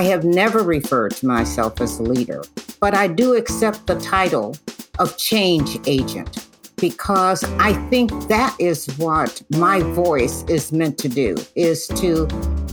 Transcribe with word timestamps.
I 0.00 0.04
have 0.04 0.24
never 0.24 0.62
referred 0.62 1.10
to 1.16 1.26
myself 1.26 1.78
as 1.82 1.98
a 1.98 2.02
leader, 2.02 2.42
but 2.80 2.94
I 2.94 3.06
do 3.06 3.34
accept 3.34 3.86
the 3.86 4.00
title 4.00 4.56
of 4.98 5.18
change 5.18 5.78
agent 5.86 6.48
because 6.76 7.44
I 7.58 7.74
think 7.90 8.10
that 8.28 8.56
is 8.58 8.86
what 8.96 9.42
my 9.50 9.80
voice 9.80 10.42
is 10.44 10.72
meant 10.72 10.96
to 11.00 11.08
do 11.10 11.36
is 11.54 11.86
to 11.88 12.26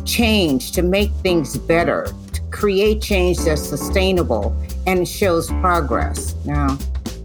change, 0.05 0.71
to 0.71 0.81
make 0.81 1.11
things 1.15 1.57
better, 1.57 2.07
to 2.31 2.41
create 2.49 3.01
change 3.01 3.39
that's 3.39 3.61
sustainable 3.61 4.55
and 4.85 5.05
shows 5.05 5.49
progress. 5.59 6.33
Now, 6.45 6.77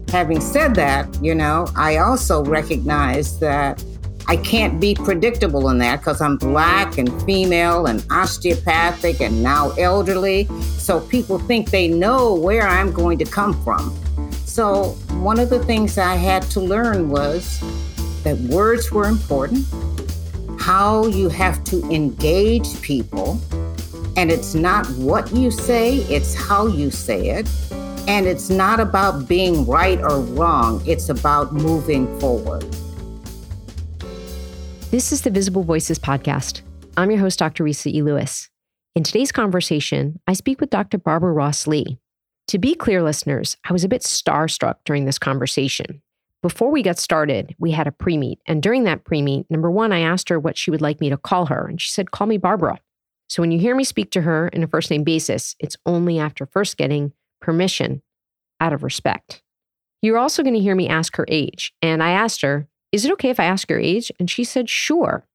having 0.09 0.41
said 0.41 0.75
that, 0.75 1.07
you 1.23 1.33
know, 1.33 1.65
I 1.77 1.99
also 1.99 2.43
recognize 2.43 3.39
that 3.39 3.81
I 4.27 4.37
can't 4.37 4.79
be 4.79 4.95
predictable 4.95 5.69
in 5.69 5.77
that 5.79 5.99
because 5.99 6.21
I'm 6.21 6.37
black 6.37 6.97
and 6.97 7.09
female 7.23 7.87
and 7.87 8.05
osteopathic 8.09 9.21
and 9.21 9.43
now 9.43 9.71
elderly. 9.71 10.47
So 10.77 11.01
people 11.01 11.39
think 11.39 11.71
they 11.71 11.87
know 11.87 12.33
where 12.33 12.67
I'm 12.67 12.91
going 12.91 13.17
to 13.19 13.25
come 13.25 13.61
from. 13.63 13.95
So, 14.45 14.89
one 15.19 15.39
of 15.39 15.49
the 15.49 15.63
things 15.65 15.97
I 15.97 16.15
had 16.15 16.43
to 16.51 16.59
learn 16.59 17.09
was 17.09 17.59
that 18.23 18.37
words 18.51 18.91
were 18.91 19.07
important, 19.07 19.65
how 20.59 21.07
you 21.07 21.27
have 21.29 21.63
to 21.65 21.83
engage 21.89 22.79
people, 22.81 23.41
and 24.15 24.31
it's 24.31 24.53
not 24.53 24.87
what 24.91 25.33
you 25.33 25.49
say, 25.49 25.97
it's 26.01 26.35
how 26.35 26.67
you 26.67 26.91
say 26.91 27.29
it. 27.29 27.49
And 28.07 28.27
it's 28.27 28.51
not 28.51 28.79
about 28.79 29.27
being 29.27 29.65
right 29.65 29.99
or 29.99 30.19
wrong, 30.19 30.83
it's 30.85 31.09
about 31.09 31.53
moving 31.53 32.05
forward. 32.19 32.63
This 34.93 35.11
is 35.11 35.23
the 35.23 35.31
Visible 35.31 35.63
Voices 35.63 35.97
podcast. 35.97 36.61
I'm 36.97 37.09
your 37.09 37.19
host, 37.19 37.39
Dr. 37.39 37.63
Risa 37.63 37.91
E. 37.91 38.03
Lewis. 38.03 38.51
In 38.93 39.01
today's 39.01 39.31
conversation, 39.31 40.19
I 40.27 40.33
speak 40.33 40.61
with 40.61 40.69
Dr. 40.69 40.99
Barbara 40.99 41.33
Ross 41.33 41.65
Lee, 41.65 41.97
to 42.49 42.59
be 42.59 42.75
clear, 42.75 43.01
listeners, 43.01 43.57
I 43.67 43.73
was 43.73 43.83
a 43.83 43.87
bit 43.87 44.03
starstruck 44.03 44.75
during 44.85 45.05
this 45.05 45.17
conversation. 45.17 46.03
Before 46.43 46.69
we 46.69 46.83
got 46.83 46.99
started, 46.99 47.55
we 47.57 47.71
had 47.71 47.87
a 47.87 47.91
pre 47.91 48.19
meet. 48.19 48.37
And 48.45 48.61
during 48.61 48.83
that 48.83 49.03
pre 49.03 49.23
meet, 49.23 49.49
number 49.49 49.71
one, 49.71 49.91
I 49.91 50.01
asked 50.01 50.29
her 50.29 50.39
what 50.39 50.59
she 50.59 50.69
would 50.69 50.79
like 50.79 51.01
me 51.01 51.09
to 51.09 51.17
call 51.17 51.47
her. 51.47 51.65
And 51.67 51.81
she 51.81 51.89
said, 51.89 52.11
Call 52.11 52.27
me 52.27 52.37
Barbara. 52.37 52.79
So 53.29 53.41
when 53.41 53.49
you 53.49 53.57
hear 53.57 53.75
me 53.75 53.85
speak 53.85 54.11
to 54.11 54.21
her 54.21 54.49
in 54.49 54.61
a 54.61 54.67
first 54.67 54.91
name 54.91 55.03
basis, 55.03 55.55
it's 55.57 55.77
only 55.87 56.19
after 56.19 56.45
first 56.45 56.77
getting 56.77 57.13
permission 57.41 58.03
out 58.61 58.73
of 58.73 58.83
respect. 58.83 59.41
You're 60.03 60.19
also 60.19 60.43
going 60.43 60.53
to 60.53 60.59
hear 60.59 60.75
me 60.75 60.87
ask 60.87 61.15
her 61.15 61.25
age. 61.29 61.73
And 61.81 62.03
I 62.03 62.11
asked 62.11 62.43
her, 62.43 62.67
Is 62.93 63.03
it 63.03 63.11
okay 63.13 63.31
if 63.31 63.39
I 63.39 63.45
ask 63.45 63.69
your 63.69 63.79
age? 63.79 64.11
And 64.19 64.29
she 64.29 64.43
said, 64.43 64.69
Sure. 64.69 65.25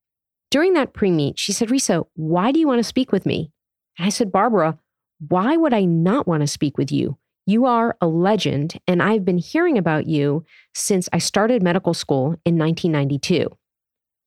During 0.49 0.73
that 0.73 0.93
pre 0.93 1.11
meet, 1.11 1.37
she 1.37 1.51
said, 1.51 1.69
Resa, 1.69 2.03
why 2.15 2.51
do 2.51 2.59
you 2.59 2.65
want 2.65 2.79
to 2.79 2.83
speak 2.83 3.11
with 3.11 3.25
me? 3.25 3.51
And 3.97 4.07
I 4.07 4.09
said, 4.09 4.31
Barbara, 4.31 4.79
why 5.27 5.57
would 5.57 5.73
I 5.73 5.83
not 5.83 6.25
want 6.25 6.41
to 6.41 6.47
speak 6.47 6.77
with 6.77 6.91
you? 6.91 7.17
You 7.45 7.65
are 7.65 7.97
a 7.99 8.07
legend, 8.07 8.79
and 8.87 9.03
I've 9.03 9.25
been 9.25 9.37
hearing 9.37 9.77
about 9.77 10.07
you 10.07 10.45
since 10.73 11.09
I 11.11 11.17
started 11.17 11.61
medical 11.61 11.93
school 11.93 12.37
in 12.45 12.57
1992. 12.57 13.49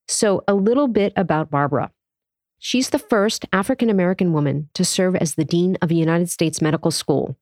So, 0.09 0.45
a 0.47 0.55
little 0.55 0.89
bit 0.89 1.13
about 1.17 1.51
Barbara. 1.51 1.91
She's 2.59 2.91
the 2.91 2.99
first 2.99 3.47
African 3.53 3.89
American 3.89 4.33
woman 4.33 4.69
to 4.75 4.85
serve 4.85 5.17
as 5.17 5.35
the 5.35 5.45
Dean 5.45 5.79
of 5.81 5.91
a 5.91 5.95
United 5.95 6.31
States 6.31 6.61
Medical 6.61 6.91
School. 6.91 7.39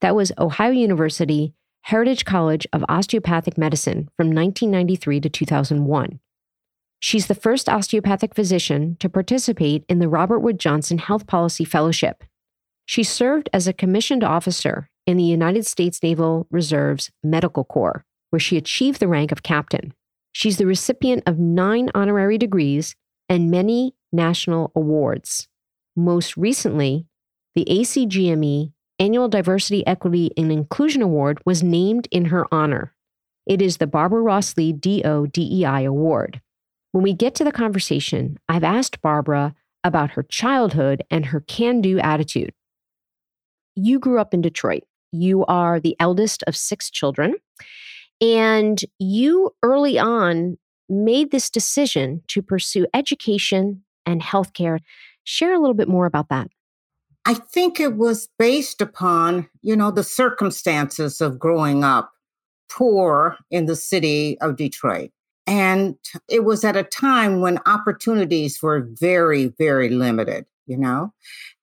That 0.00 0.16
was 0.16 0.32
Ohio 0.38 0.72
University 0.72 1.54
Heritage 1.88 2.24
College 2.24 2.66
of 2.72 2.84
Osteopathic 2.88 3.58
Medicine 3.58 4.08
from 4.16 4.28
1993 4.28 5.20
to 5.20 5.28
2001. 5.28 6.20
She's 7.00 7.26
the 7.26 7.34
first 7.34 7.68
osteopathic 7.68 8.34
physician 8.34 8.96
to 9.00 9.08
participate 9.08 9.84
in 9.88 9.98
the 9.98 10.08
Robert 10.08 10.40
Wood 10.40 10.58
Johnson 10.58 10.98
Health 10.98 11.26
Policy 11.26 11.64
Fellowship 11.64 12.24
she 12.88 13.04
served 13.04 13.50
as 13.52 13.68
a 13.68 13.74
commissioned 13.74 14.24
officer 14.24 14.88
in 15.06 15.18
the 15.18 15.22
United 15.22 15.66
States 15.66 16.02
Naval 16.02 16.46
Reserve's 16.50 17.10
Medical 17.22 17.62
Corps, 17.62 18.02
where 18.30 18.40
she 18.40 18.56
achieved 18.56 18.98
the 18.98 19.06
rank 19.06 19.30
of 19.30 19.42
captain. 19.42 19.92
She's 20.32 20.56
the 20.56 20.64
recipient 20.64 21.22
of 21.26 21.38
nine 21.38 21.90
honorary 21.94 22.38
degrees 22.38 22.96
and 23.28 23.50
many 23.50 23.94
national 24.10 24.72
awards. 24.74 25.48
Most 25.96 26.34
recently, 26.38 27.04
the 27.54 27.66
ACGME 27.66 28.72
Annual 28.98 29.28
Diversity, 29.28 29.86
Equity, 29.86 30.30
and 30.36 30.50
Inclusion 30.50 31.02
Award 31.02 31.40
was 31.44 31.62
named 31.62 32.08
in 32.10 32.26
her 32.26 32.46
honor. 32.52 32.94
It 33.46 33.62
is 33.62 33.76
the 33.76 33.86
Barbara 33.86 34.22
Ross 34.22 34.56
Lee 34.56 34.72
DO 34.72 35.28
DEI 35.32 35.84
Award. 35.84 36.40
When 36.92 37.02
we 37.02 37.12
get 37.12 37.34
to 37.36 37.44
the 37.44 37.52
conversation, 37.52 38.38
I've 38.48 38.64
asked 38.64 39.00
Barbara 39.00 39.54
about 39.84 40.10
her 40.10 40.22
childhood 40.22 41.02
and 41.10 41.26
her 41.26 41.40
can 41.40 41.80
do 41.80 41.98
attitude 41.98 42.52
you 43.78 43.98
grew 43.98 44.18
up 44.18 44.34
in 44.34 44.40
Detroit. 44.40 44.82
You 45.12 45.44
are 45.46 45.80
the 45.80 45.96
eldest 46.00 46.42
of 46.46 46.56
six 46.56 46.90
children. 46.90 47.34
And 48.20 48.80
you 48.98 49.54
early 49.62 49.98
on 49.98 50.58
made 50.88 51.30
this 51.30 51.48
decision 51.48 52.22
to 52.28 52.42
pursue 52.42 52.86
education 52.92 53.84
and 54.04 54.20
healthcare. 54.20 54.80
Share 55.24 55.54
a 55.54 55.58
little 55.58 55.74
bit 55.74 55.88
more 55.88 56.06
about 56.06 56.28
that. 56.30 56.48
I 57.28 57.34
think 57.34 57.78
it 57.78 57.94
was 57.94 58.30
based 58.38 58.80
upon, 58.80 59.50
you 59.60 59.76
know, 59.76 59.90
the 59.90 60.02
circumstances 60.02 61.20
of 61.20 61.38
growing 61.38 61.84
up 61.84 62.10
poor 62.70 63.36
in 63.50 63.66
the 63.66 63.76
city 63.76 64.40
of 64.40 64.56
Detroit. 64.56 65.10
And 65.46 65.96
it 66.30 66.44
was 66.44 66.64
at 66.64 66.74
a 66.74 66.82
time 66.82 67.42
when 67.42 67.60
opportunities 67.66 68.62
were 68.62 68.88
very, 68.98 69.48
very 69.58 69.90
limited, 69.90 70.46
you 70.66 70.78
know? 70.78 71.12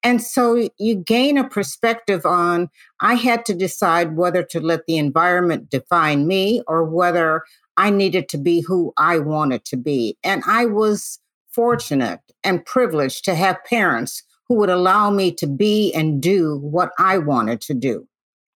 And 0.03 0.21
so 0.21 0.69
you 0.77 0.93
gain 0.97 1.35
a 1.35 1.49
perspective 1.49 2.27
on 2.27 2.69
I 2.99 3.15
had 3.15 3.43
to 3.45 3.55
decide 3.55 4.15
whether 4.15 4.43
to 4.43 4.59
let 4.59 4.85
the 4.85 4.99
environment 4.99 5.71
define 5.71 6.27
me 6.27 6.61
or 6.67 6.83
whether 6.83 7.41
I 7.75 7.89
needed 7.89 8.29
to 8.29 8.37
be 8.37 8.61
who 8.61 8.93
I 8.97 9.17
wanted 9.17 9.65
to 9.65 9.77
be. 9.77 10.15
And 10.23 10.43
I 10.45 10.67
was 10.67 11.17
fortunate 11.49 12.19
and 12.43 12.63
privileged 12.63 13.25
to 13.25 13.33
have 13.33 13.63
parents 13.63 14.21
who 14.47 14.55
would 14.55 14.69
allow 14.69 15.09
me 15.09 15.31
to 15.33 15.47
be 15.47 15.93
and 15.93 16.21
do 16.21 16.57
what 16.57 16.91
I 16.99 17.17
wanted 17.17 17.61
to 17.61 17.73
do. 17.73 18.07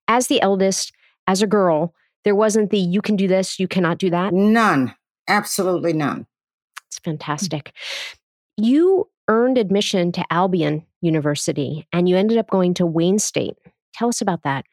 As 0.07 0.27
the 0.27 0.41
eldest, 0.41 0.91
as 1.27 1.41
a 1.41 1.47
girl, 1.47 1.93
there 2.23 2.35
wasn't 2.35 2.69
the 2.69 2.79
you 2.79 3.01
can 3.01 3.15
do 3.15 3.27
this, 3.27 3.59
you 3.59 3.67
cannot 3.67 3.97
do 3.97 4.09
that? 4.09 4.33
None. 4.33 4.93
Absolutely 5.27 5.93
none. 5.93 6.25
It's 6.87 6.99
fantastic. 6.99 7.71
You 8.57 9.07
earned 9.27 9.57
admission 9.57 10.11
to 10.13 10.25
Albion 10.31 10.83
University 11.01 11.87
and 11.93 12.09
you 12.09 12.17
ended 12.17 12.37
up 12.37 12.49
going 12.49 12.73
to 12.75 12.85
Wayne 12.85 13.19
State. 13.19 13.55
Tell 13.93 14.09
us 14.09 14.21
about 14.21 14.43
that. 14.43 14.65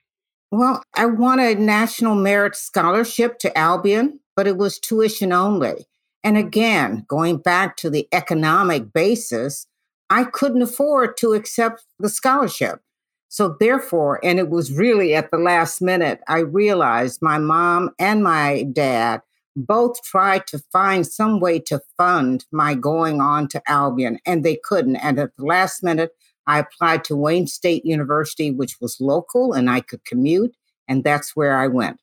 Well, 0.50 0.82
I 0.94 1.06
won 1.06 1.40
a 1.40 1.54
National 1.54 2.14
Merit 2.14 2.56
Scholarship 2.56 3.38
to 3.40 3.56
Albion, 3.58 4.20
but 4.34 4.46
it 4.46 4.56
was 4.56 4.78
tuition 4.78 5.32
only. 5.32 5.86
And 6.24 6.36
again, 6.36 7.04
going 7.08 7.38
back 7.38 7.76
to 7.78 7.90
the 7.90 8.08
economic 8.12 8.92
basis, 8.92 9.66
I 10.10 10.24
couldn't 10.24 10.62
afford 10.62 11.16
to 11.18 11.32
accept 11.32 11.84
the 11.98 12.08
scholarship. 12.08 12.80
So, 13.28 13.56
therefore, 13.58 14.20
and 14.24 14.38
it 14.38 14.50
was 14.50 14.72
really 14.72 15.14
at 15.14 15.30
the 15.30 15.38
last 15.38 15.82
minute, 15.82 16.20
I 16.28 16.38
realized 16.38 17.20
my 17.20 17.38
mom 17.38 17.90
and 17.98 18.22
my 18.22 18.64
dad 18.72 19.20
both 19.56 20.02
tried 20.02 20.46
to 20.48 20.62
find 20.70 21.06
some 21.06 21.40
way 21.40 21.58
to 21.58 21.80
fund 21.96 22.44
my 22.52 22.74
going 22.74 23.20
on 23.20 23.48
to 23.48 23.62
Albion, 23.66 24.18
and 24.26 24.44
they 24.44 24.56
couldn't. 24.62 24.96
And 24.96 25.18
at 25.18 25.36
the 25.36 25.44
last 25.44 25.82
minute, 25.82 26.12
I 26.46 26.60
applied 26.60 27.04
to 27.04 27.16
Wayne 27.16 27.46
State 27.46 27.84
University, 27.84 28.50
which 28.50 28.76
was 28.80 29.00
local 29.00 29.52
and 29.52 29.68
I 29.68 29.80
could 29.80 30.04
commute, 30.04 30.54
and 30.86 31.02
that's 31.02 31.34
where 31.34 31.58
I 31.58 31.66
went. 31.66 32.00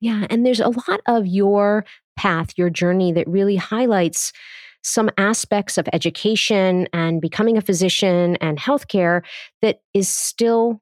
Yeah, 0.00 0.26
and 0.30 0.44
there's 0.44 0.60
a 0.60 0.68
lot 0.68 1.00
of 1.06 1.26
your 1.26 1.84
path, 2.16 2.50
your 2.56 2.70
journey 2.70 3.12
that 3.12 3.28
really 3.28 3.56
highlights 3.56 4.32
some 4.82 5.10
aspects 5.16 5.78
of 5.78 5.88
education 5.92 6.88
and 6.92 7.20
becoming 7.20 7.56
a 7.56 7.62
physician 7.62 8.36
and 8.36 8.58
healthcare 8.58 9.22
that 9.60 9.80
is 9.94 10.08
still 10.08 10.80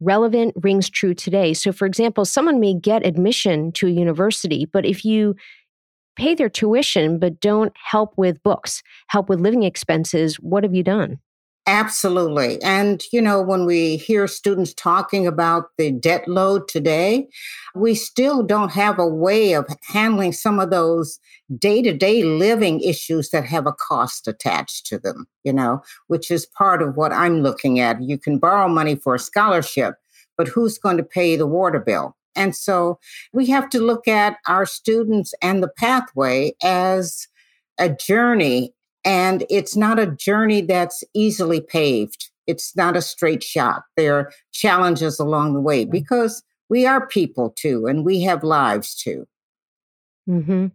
relevant, 0.00 0.54
rings 0.62 0.90
true 0.90 1.14
today. 1.14 1.54
So, 1.54 1.72
for 1.72 1.86
example, 1.86 2.24
someone 2.24 2.60
may 2.60 2.74
get 2.74 3.06
admission 3.06 3.72
to 3.72 3.86
a 3.86 3.90
university, 3.90 4.66
but 4.66 4.84
if 4.84 5.04
you 5.04 5.36
pay 6.16 6.34
their 6.34 6.48
tuition 6.48 7.18
but 7.18 7.40
don't 7.40 7.72
help 7.76 8.12
with 8.16 8.42
books, 8.42 8.82
help 9.08 9.28
with 9.28 9.40
living 9.40 9.62
expenses, 9.62 10.36
what 10.36 10.64
have 10.64 10.74
you 10.74 10.82
done? 10.82 11.18
Absolutely. 11.68 12.60
And, 12.60 13.04
you 13.12 13.22
know, 13.22 13.40
when 13.40 13.66
we 13.66 13.96
hear 13.96 14.26
students 14.26 14.74
talking 14.74 15.28
about 15.28 15.66
the 15.78 15.92
debt 15.92 16.26
load 16.26 16.66
today, 16.66 17.28
we 17.76 17.94
still 17.94 18.42
don't 18.42 18.72
have 18.72 18.98
a 18.98 19.06
way 19.06 19.52
of 19.52 19.66
handling 19.84 20.32
some 20.32 20.58
of 20.58 20.70
those 20.70 21.20
day 21.58 21.80
to 21.82 21.92
day 21.92 22.24
living 22.24 22.80
issues 22.80 23.30
that 23.30 23.44
have 23.44 23.66
a 23.66 23.72
cost 23.72 24.26
attached 24.26 24.86
to 24.86 24.98
them, 24.98 25.28
you 25.44 25.52
know, 25.52 25.80
which 26.08 26.32
is 26.32 26.46
part 26.46 26.82
of 26.82 26.96
what 26.96 27.12
I'm 27.12 27.42
looking 27.42 27.78
at. 27.78 28.02
You 28.02 28.18
can 28.18 28.38
borrow 28.38 28.66
money 28.68 28.96
for 28.96 29.14
a 29.14 29.20
scholarship, 29.20 29.94
but 30.36 30.48
who's 30.48 30.78
going 30.78 30.96
to 30.96 31.04
pay 31.04 31.36
the 31.36 31.46
water 31.46 31.78
bill? 31.78 32.16
And 32.34 32.56
so 32.56 32.98
we 33.32 33.46
have 33.46 33.68
to 33.70 33.78
look 33.78 34.08
at 34.08 34.38
our 34.48 34.66
students 34.66 35.32
and 35.40 35.62
the 35.62 35.68
pathway 35.68 36.54
as 36.60 37.28
a 37.78 37.88
journey 37.88 38.74
and 39.04 39.44
it's 39.50 39.76
not 39.76 39.98
a 39.98 40.06
journey 40.06 40.60
that's 40.60 41.04
easily 41.14 41.60
paved. 41.60 42.30
It's 42.46 42.76
not 42.76 42.96
a 42.96 43.02
straight 43.02 43.42
shot. 43.42 43.82
There 43.96 44.16
are 44.16 44.32
challenges 44.52 45.18
along 45.18 45.54
the 45.54 45.60
way 45.60 45.84
because 45.84 46.42
we 46.68 46.86
are 46.86 47.06
people 47.06 47.54
too, 47.56 47.86
and 47.86 48.04
we 48.04 48.22
have 48.22 48.42
lives 48.42 48.94
too. 48.94 49.26
Mm-hmm. 50.28 50.68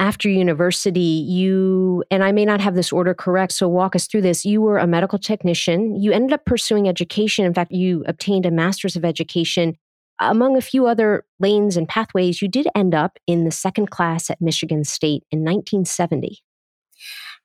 After 0.00 0.28
university, 0.28 1.00
you, 1.00 2.04
and 2.10 2.22
I 2.22 2.30
may 2.30 2.44
not 2.44 2.60
have 2.60 2.76
this 2.76 2.92
order 2.92 3.14
correct, 3.14 3.52
so 3.52 3.68
walk 3.68 3.96
us 3.96 4.06
through 4.06 4.22
this. 4.22 4.44
You 4.44 4.60
were 4.60 4.78
a 4.78 4.86
medical 4.86 5.18
technician. 5.18 6.00
You 6.00 6.12
ended 6.12 6.32
up 6.32 6.44
pursuing 6.44 6.88
education. 6.88 7.44
In 7.44 7.52
fact, 7.52 7.72
you 7.72 8.04
obtained 8.06 8.46
a 8.46 8.50
master's 8.50 8.94
of 8.94 9.04
education. 9.04 9.76
Among 10.20 10.56
a 10.56 10.60
few 10.60 10.86
other 10.86 11.24
lanes 11.40 11.76
and 11.76 11.88
pathways, 11.88 12.40
you 12.40 12.48
did 12.48 12.68
end 12.74 12.94
up 12.94 13.18
in 13.26 13.44
the 13.44 13.50
second 13.50 13.90
class 13.90 14.30
at 14.30 14.40
Michigan 14.40 14.84
State 14.84 15.24
in 15.30 15.40
1970. 15.40 16.42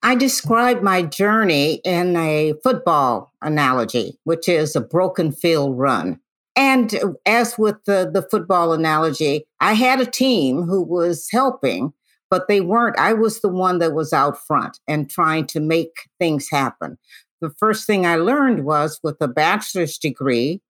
I 0.06 0.16
describe 0.16 0.82
my 0.82 1.02
journey 1.02 1.76
in 1.86 2.18
a 2.18 2.56
football 2.62 3.32
analogy, 3.42 4.20
which 4.26 4.50
is 4.50 4.76
a 4.76 4.82
broken 4.82 5.32
field 5.32 5.80
run. 5.80 6.20
And 6.58 6.94
as 7.26 7.58
with 7.58 7.78
the, 7.86 8.12
the 8.14 8.28
football 8.30 8.74
analogy, 8.74 9.46
I 9.62 9.74
had 9.74 10.02
a 10.02 10.06
team 10.06 10.64
who 10.64 10.84
was 10.84 11.30
helping, 11.32 11.94
but 12.30 12.50
they 12.50 12.60
weren't. 12.60 13.00
I 13.00 13.14
was 13.14 13.40
the 13.40 13.50
one 13.50 13.80
that 13.80 13.94
was 13.94 14.12
out 14.12 14.38
front 14.46 14.78
and 14.90 15.10
trying 15.10 15.48
to 15.48 15.62
make 15.62 16.10
things 16.20 16.50
happen. 16.50 16.98
The 17.40 17.52
first 17.58 17.88
thing 17.88 18.06
I 18.06 18.18
learned 18.18 18.66
was 18.66 19.00
with 19.04 19.16
a 19.22 19.28
bachelor's 19.30 19.98
degree 19.98 20.62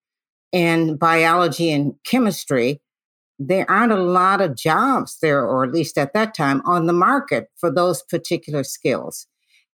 in 0.51 0.95
biology 0.95 1.71
and 1.71 1.95
chemistry, 2.05 2.81
there 3.39 3.69
aren't 3.69 3.91
a 3.91 4.01
lot 4.01 4.41
of 4.41 4.55
jobs 4.55 5.17
there, 5.21 5.45
or 5.45 5.63
at 5.63 5.71
least 5.71 5.97
at 5.97 6.13
that 6.13 6.35
time, 6.35 6.61
on 6.65 6.85
the 6.85 6.93
market 6.93 7.47
for 7.57 7.71
those 7.71 8.03
particular 8.03 8.63
skills. 8.63 9.27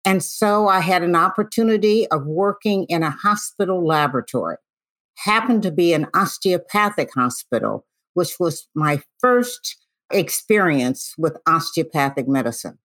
And 0.05 0.23
so 0.23 0.67
I 0.67 0.79
had 0.79 1.03
an 1.03 1.15
opportunity 1.15 2.07
of 2.07 2.25
working 2.25 2.85
in 2.85 3.03
a 3.03 3.09
hospital 3.09 3.85
laboratory 3.85 4.55
happened 5.17 5.63
to 5.63 5.71
be 5.71 5.93
an 5.93 6.07
osteopathic 6.13 7.09
hospital, 7.13 7.85
which 8.13 8.39
was 8.39 8.67
my 8.73 9.01
first 9.19 9.75
experience 10.11 11.13
with 11.17 11.37
osteopathic 11.45 12.27
medicine. 12.27 12.77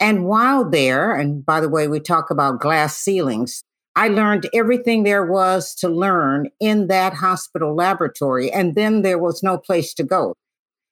And 0.00 0.24
while 0.24 0.68
there, 0.68 1.14
and 1.14 1.44
by 1.44 1.60
the 1.60 1.68
way, 1.68 1.88
we 1.88 2.00
talk 2.00 2.30
about 2.30 2.60
glass 2.60 2.96
ceilings, 2.96 3.64
I 3.98 4.06
learned 4.06 4.48
everything 4.54 5.02
there 5.02 5.26
was 5.26 5.74
to 5.74 5.88
learn 5.88 6.50
in 6.60 6.86
that 6.86 7.14
hospital 7.14 7.74
laboratory. 7.74 8.48
And 8.48 8.76
then 8.76 9.02
there 9.02 9.18
was 9.18 9.42
no 9.42 9.58
place 9.58 9.92
to 9.94 10.04
go. 10.04 10.34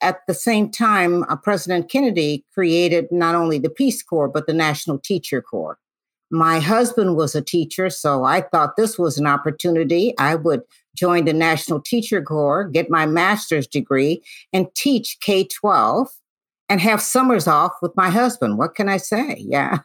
At 0.00 0.26
the 0.26 0.34
same 0.34 0.72
time, 0.72 1.22
uh, 1.28 1.36
President 1.36 1.88
Kennedy 1.88 2.44
created 2.52 3.06
not 3.12 3.36
only 3.36 3.60
the 3.60 3.70
Peace 3.70 4.02
Corps, 4.02 4.26
but 4.26 4.48
the 4.48 4.52
National 4.52 4.98
Teacher 4.98 5.40
Corps. 5.40 5.78
My 6.32 6.58
husband 6.58 7.14
was 7.14 7.36
a 7.36 7.40
teacher, 7.40 7.90
so 7.90 8.24
I 8.24 8.40
thought 8.40 8.74
this 8.76 8.98
was 8.98 9.18
an 9.18 9.26
opportunity. 9.28 10.12
I 10.18 10.34
would 10.34 10.62
join 10.96 11.26
the 11.26 11.32
National 11.32 11.80
Teacher 11.80 12.20
Corps, 12.20 12.64
get 12.64 12.90
my 12.90 13.06
master's 13.06 13.68
degree, 13.68 14.20
and 14.52 14.66
teach 14.74 15.18
K 15.20 15.44
12 15.44 16.08
and 16.68 16.80
have 16.80 17.00
summers 17.00 17.46
off 17.46 17.74
with 17.80 17.94
my 17.96 18.10
husband. 18.10 18.58
What 18.58 18.74
can 18.74 18.88
I 18.88 18.96
say? 18.96 19.36
Yeah. 19.48 19.78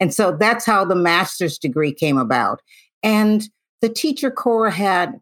And 0.00 0.12
so 0.12 0.36
that's 0.36 0.64
how 0.64 0.84
the 0.84 0.96
master's 0.96 1.58
degree 1.58 1.92
came 1.92 2.18
about. 2.18 2.60
And 3.02 3.48
the 3.80 3.88
Teacher 3.88 4.30
Corps 4.30 4.70
had 4.70 5.20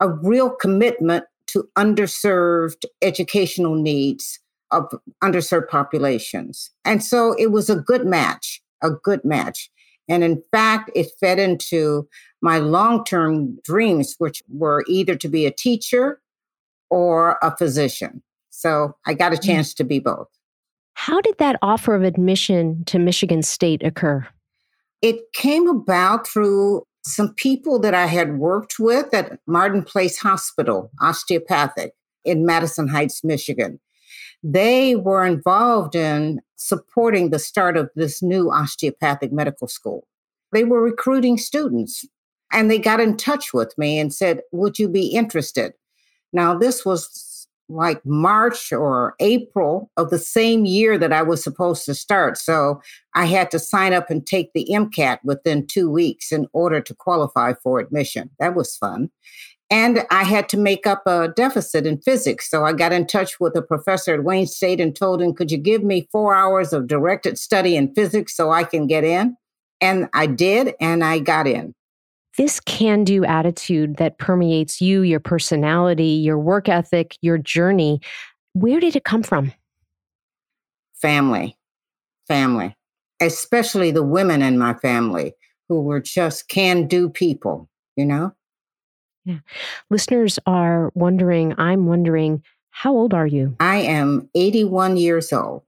a 0.00 0.08
real 0.08 0.50
commitment 0.50 1.24
to 1.48 1.68
underserved 1.76 2.84
educational 3.02 3.74
needs 3.74 4.38
of 4.70 4.90
underserved 5.22 5.68
populations. 5.68 6.70
And 6.84 7.02
so 7.02 7.34
it 7.38 7.52
was 7.52 7.68
a 7.68 7.76
good 7.76 8.06
match, 8.06 8.62
a 8.82 8.90
good 8.90 9.24
match. 9.24 9.70
And 10.08 10.24
in 10.24 10.42
fact, 10.50 10.90
it 10.94 11.08
fed 11.20 11.38
into 11.38 12.08
my 12.40 12.58
long 12.58 13.04
term 13.04 13.58
dreams, 13.62 14.14
which 14.18 14.42
were 14.48 14.84
either 14.88 15.14
to 15.16 15.28
be 15.28 15.46
a 15.46 15.50
teacher 15.50 16.20
or 16.90 17.38
a 17.42 17.56
physician. 17.56 18.22
So 18.50 18.96
I 19.06 19.14
got 19.14 19.32
a 19.32 19.36
mm. 19.36 19.44
chance 19.44 19.74
to 19.74 19.84
be 19.84 19.98
both. 19.98 20.28
How 20.94 21.20
did 21.20 21.38
that 21.38 21.56
offer 21.62 21.94
of 21.94 22.02
admission 22.02 22.84
to 22.86 22.98
Michigan 22.98 23.42
State 23.42 23.82
occur? 23.82 24.26
It 25.00 25.32
came 25.32 25.68
about 25.68 26.26
through 26.26 26.84
some 27.04 27.34
people 27.34 27.80
that 27.80 27.94
I 27.94 28.06
had 28.06 28.38
worked 28.38 28.78
with 28.78 29.12
at 29.12 29.38
Martin 29.46 29.82
Place 29.82 30.18
Hospital, 30.18 30.90
osteopathic 31.00 31.94
in 32.24 32.46
Madison 32.46 32.88
Heights, 32.88 33.24
Michigan. 33.24 33.80
They 34.44 34.96
were 34.96 35.26
involved 35.26 35.94
in 35.94 36.40
supporting 36.56 37.30
the 37.30 37.38
start 37.38 37.76
of 37.76 37.90
this 37.96 38.22
new 38.22 38.50
osteopathic 38.50 39.32
medical 39.32 39.68
school. 39.68 40.06
They 40.52 40.64
were 40.64 40.82
recruiting 40.82 41.38
students 41.38 42.04
and 42.52 42.70
they 42.70 42.78
got 42.78 43.00
in 43.00 43.16
touch 43.16 43.52
with 43.52 43.76
me 43.76 43.98
and 43.98 44.12
said, 44.12 44.42
Would 44.52 44.78
you 44.78 44.88
be 44.88 45.06
interested? 45.06 45.72
Now, 46.32 46.56
this 46.56 46.84
was 46.84 47.08
like 47.68 48.04
March 48.04 48.72
or 48.72 49.14
April 49.20 49.90
of 49.96 50.10
the 50.10 50.18
same 50.18 50.64
year 50.64 50.98
that 50.98 51.12
I 51.12 51.22
was 51.22 51.42
supposed 51.42 51.84
to 51.86 51.94
start. 51.94 52.36
So 52.38 52.80
I 53.14 53.26
had 53.26 53.50
to 53.52 53.58
sign 53.58 53.92
up 53.92 54.10
and 54.10 54.26
take 54.26 54.52
the 54.52 54.66
MCAT 54.70 55.18
within 55.24 55.66
two 55.66 55.90
weeks 55.90 56.32
in 56.32 56.46
order 56.52 56.80
to 56.80 56.94
qualify 56.94 57.54
for 57.62 57.80
admission. 57.80 58.30
That 58.38 58.54
was 58.54 58.76
fun. 58.76 59.10
And 59.70 60.04
I 60.10 60.24
had 60.24 60.50
to 60.50 60.58
make 60.58 60.86
up 60.86 61.02
a 61.06 61.28
deficit 61.28 61.86
in 61.86 62.02
physics. 62.02 62.50
So 62.50 62.64
I 62.64 62.74
got 62.74 62.92
in 62.92 63.06
touch 63.06 63.40
with 63.40 63.56
a 63.56 63.62
professor 63.62 64.12
at 64.12 64.22
Wayne 64.22 64.46
State 64.46 64.80
and 64.82 64.94
told 64.94 65.22
him, 65.22 65.32
could 65.32 65.50
you 65.50 65.56
give 65.56 65.82
me 65.82 66.08
four 66.12 66.34
hours 66.34 66.74
of 66.74 66.86
directed 66.86 67.38
study 67.38 67.74
in 67.74 67.94
physics 67.94 68.36
so 68.36 68.50
I 68.50 68.64
can 68.64 68.86
get 68.86 69.02
in? 69.02 69.34
And 69.80 70.10
I 70.12 70.26
did, 70.26 70.74
and 70.78 71.02
I 71.02 71.20
got 71.20 71.46
in. 71.46 71.74
This 72.38 72.60
can 72.60 73.04
do 73.04 73.24
attitude 73.24 73.96
that 73.96 74.18
permeates 74.18 74.80
you, 74.80 75.02
your 75.02 75.20
personality, 75.20 76.04
your 76.04 76.38
work 76.38 76.68
ethic, 76.68 77.16
your 77.20 77.36
journey, 77.36 78.00
where 78.54 78.80
did 78.80 78.96
it 78.96 79.04
come 79.04 79.22
from? 79.22 79.52
Family, 80.94 81.58
family, 82.28 82.76
especially 83.20 83.90
the 83.90 84.02
women 84.02 84.40
in 84.40 84.58
my 84.58 84.74
family 84.74 85.34
who 85.68 85.82
were 85.82 86.00
just 86.00 86.48
can 86.48 86.86
do 86.86 87.08
people, 87.08 87.68
you 87.96 88.06
know? 88.06 88.32
Yeah. 89.24 89.38
Listeners 89.90 90.38
are 90.46 90.90
wondering, 90.94 91.54
I'm 91.58 91.86
wondering, 91.86 92.42
how 92.70 92.94
old 92.94 93.14
are 93.14 93.26
you? 93.26 93.56
I 93.60 93.76
am 93.76 94.28
81 94.34 94.96
years 94.96 95.32
old. 95.32 95.62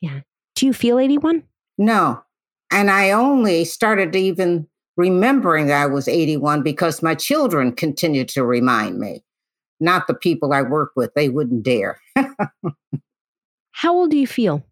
Yeah. 0.00 0.20
Do 0.54 0.66
you 0.66 0.72
feel 0.72 0.98
81? 0.98 1.42
No. 1.78 2.22
And 2.70 2.90
I 2.90 3.10
only 3.10 3.64
started 3.64 4.12
to 4.12 4.18
even 4.18 4.66
remembering 4.96 5.66
that 5.66 5.82
I 5.82 5.86
was 5.86 6.08
81 6.08 6.62
because 6.62 7.02
my 7.02 7.14
children 7.14 7.72
continued 7.72 8.28
to 8.30 8.44
remind 8.44 8.98
me, 8.98 9.22
not 9.80 10.06
the 10.06 10.14
people 10.14 10.52
I 10.52 10.62
work 10.62 10.92
with. 10.96 11.12
They 11.14 11.28
wouldn't 11.28 11.62
dare. 11.62 12.00
how 13.72 13.94
old 13.94 14.10
do 14.10 14.18
you 14.18 14.26
feel? 14.26 14.64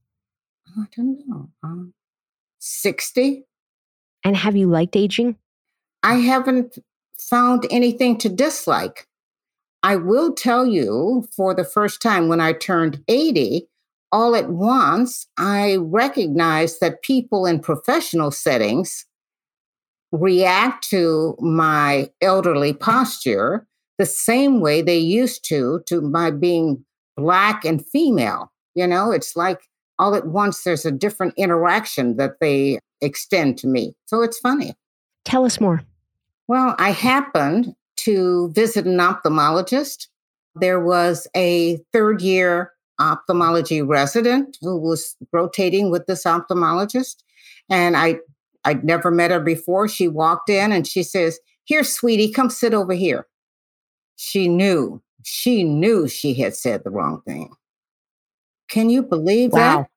I 0.76 0.84
don't 0.96 1.18
know. 1.26 1.50
Um, 1.62 1.92
60. 2.58 3.44
And 4.24 4.36
have 4.36 4.56
you 4.56 4.66
liked 4.66 4.96
aging? 4.96 5.36
I 6.02 6.14
haven't 6.16 6.78
found 7.18 7.66
anything 7.70 8.18
to 8.18 8.28
dislike. 8.28 9.06
I 9.82 9.96
will 9.96 10.32
tell 10.32 10.66
you 10.66 11.28
for 11.36 11.54
the 11.54 11.64
first 11.64 12.00
time 12.00 12.28
when 12.28 12.40
I 12.40 12.54
turned 12.54 13.02
80, 13.06 13.68
all 14.10 14.34
at 14.34 14.48
once, 14.48 15.26
I 15.36 15.76
recognized 15.76 16.80
that 16.80 17.02
people 17.02 17.44
in 17.44 17.60
professional 17.60 18.30
settings 18.30 19.04
react 20.16 20.88
to 20.90 21.36
my 21.40 22.10
elderly 22.20 22.72
posture 22.72 23.66
the 23.98 24.06
same 24.06 24.60
way 24.60 24.82
they 24.82 24.98
used 24.98 25.44
to 25.48 25.82
to 25.86 26.00
my 26.00 26.30
being 26.30 26.84
black 27.16 27.64
and 27.64 27.86
female. 27.88 28.52
You 28.74 28.86
know, 28.86 29.12
it's 29.12 29.36
like 29.36 29.60
all 29.98 30.14
at 30.14 30.26
once 30.26 30.64
there's 30.64 30.84
a 30.84 30.90
different 30.90 31.34
interaction 31.36 32.16
that 32.16 32.40
they 32.40 32.78
extend 33.00 33.58
to 33.58 33.66
me. 33.66 33.94
So 34.06 34.22
it's 34.22 34.38
funny. 34.38 34.74
Tell 35.24 35.44
us 35.44 35.60
more. 35.60 35.82
Well, 36.48 36.74
I 36.78 36.90
happened 36.90 37.74
to 37.98 38.50
visit 38.52 38.84
an 38.86 38.98
ophthalmologist. 38.98 40.08
There 40.54 40.80
was 40.80 41.26
a 41.36 41.78
third 41.92 42.20
year 42.20 42.72
ophthalmology 43.00 43.82
resident 43.82 44.58
who 44.60 44.78
was 44.78 45.16
rotating 45.32 45.90
with 45.90 46.06
this 46.06 46.24
ophthalmologist. 46.24 47.16
And 47.70 47.96
I, 47.96 48.18
I'd 48.64 48.84
never 48.84 49.10
met 49.10 49.30
her 49.30 49.40
before. 49.40 49.88
She 49.88 50.08
walked 50.08 50.48
in 50.48 50.72
and 50.72 50.86
she 50.86 51.02
says, 51.02 51.38
Here, 51.64 51.84
sweetie, 51.84 52.32
come 52.32 52.50
sit 52.50 52.74
over 52.74 52.92
here. 52.92 53.26
She 54.16 54.48
knew, 54.48 55.02
she 55.24 55.64
knew 55.64 56.08
she 56.08 56.34
had 56.34 56.54
said 56.54 56.84
the 56.84 56.90
wrong 56.90 57.22
thing. 57.26 57.50
Can 58.68 58.90
you 58.90 59.02
believe 59.02 59.52
wow. 59.52 59.58
that? 59.58 59.88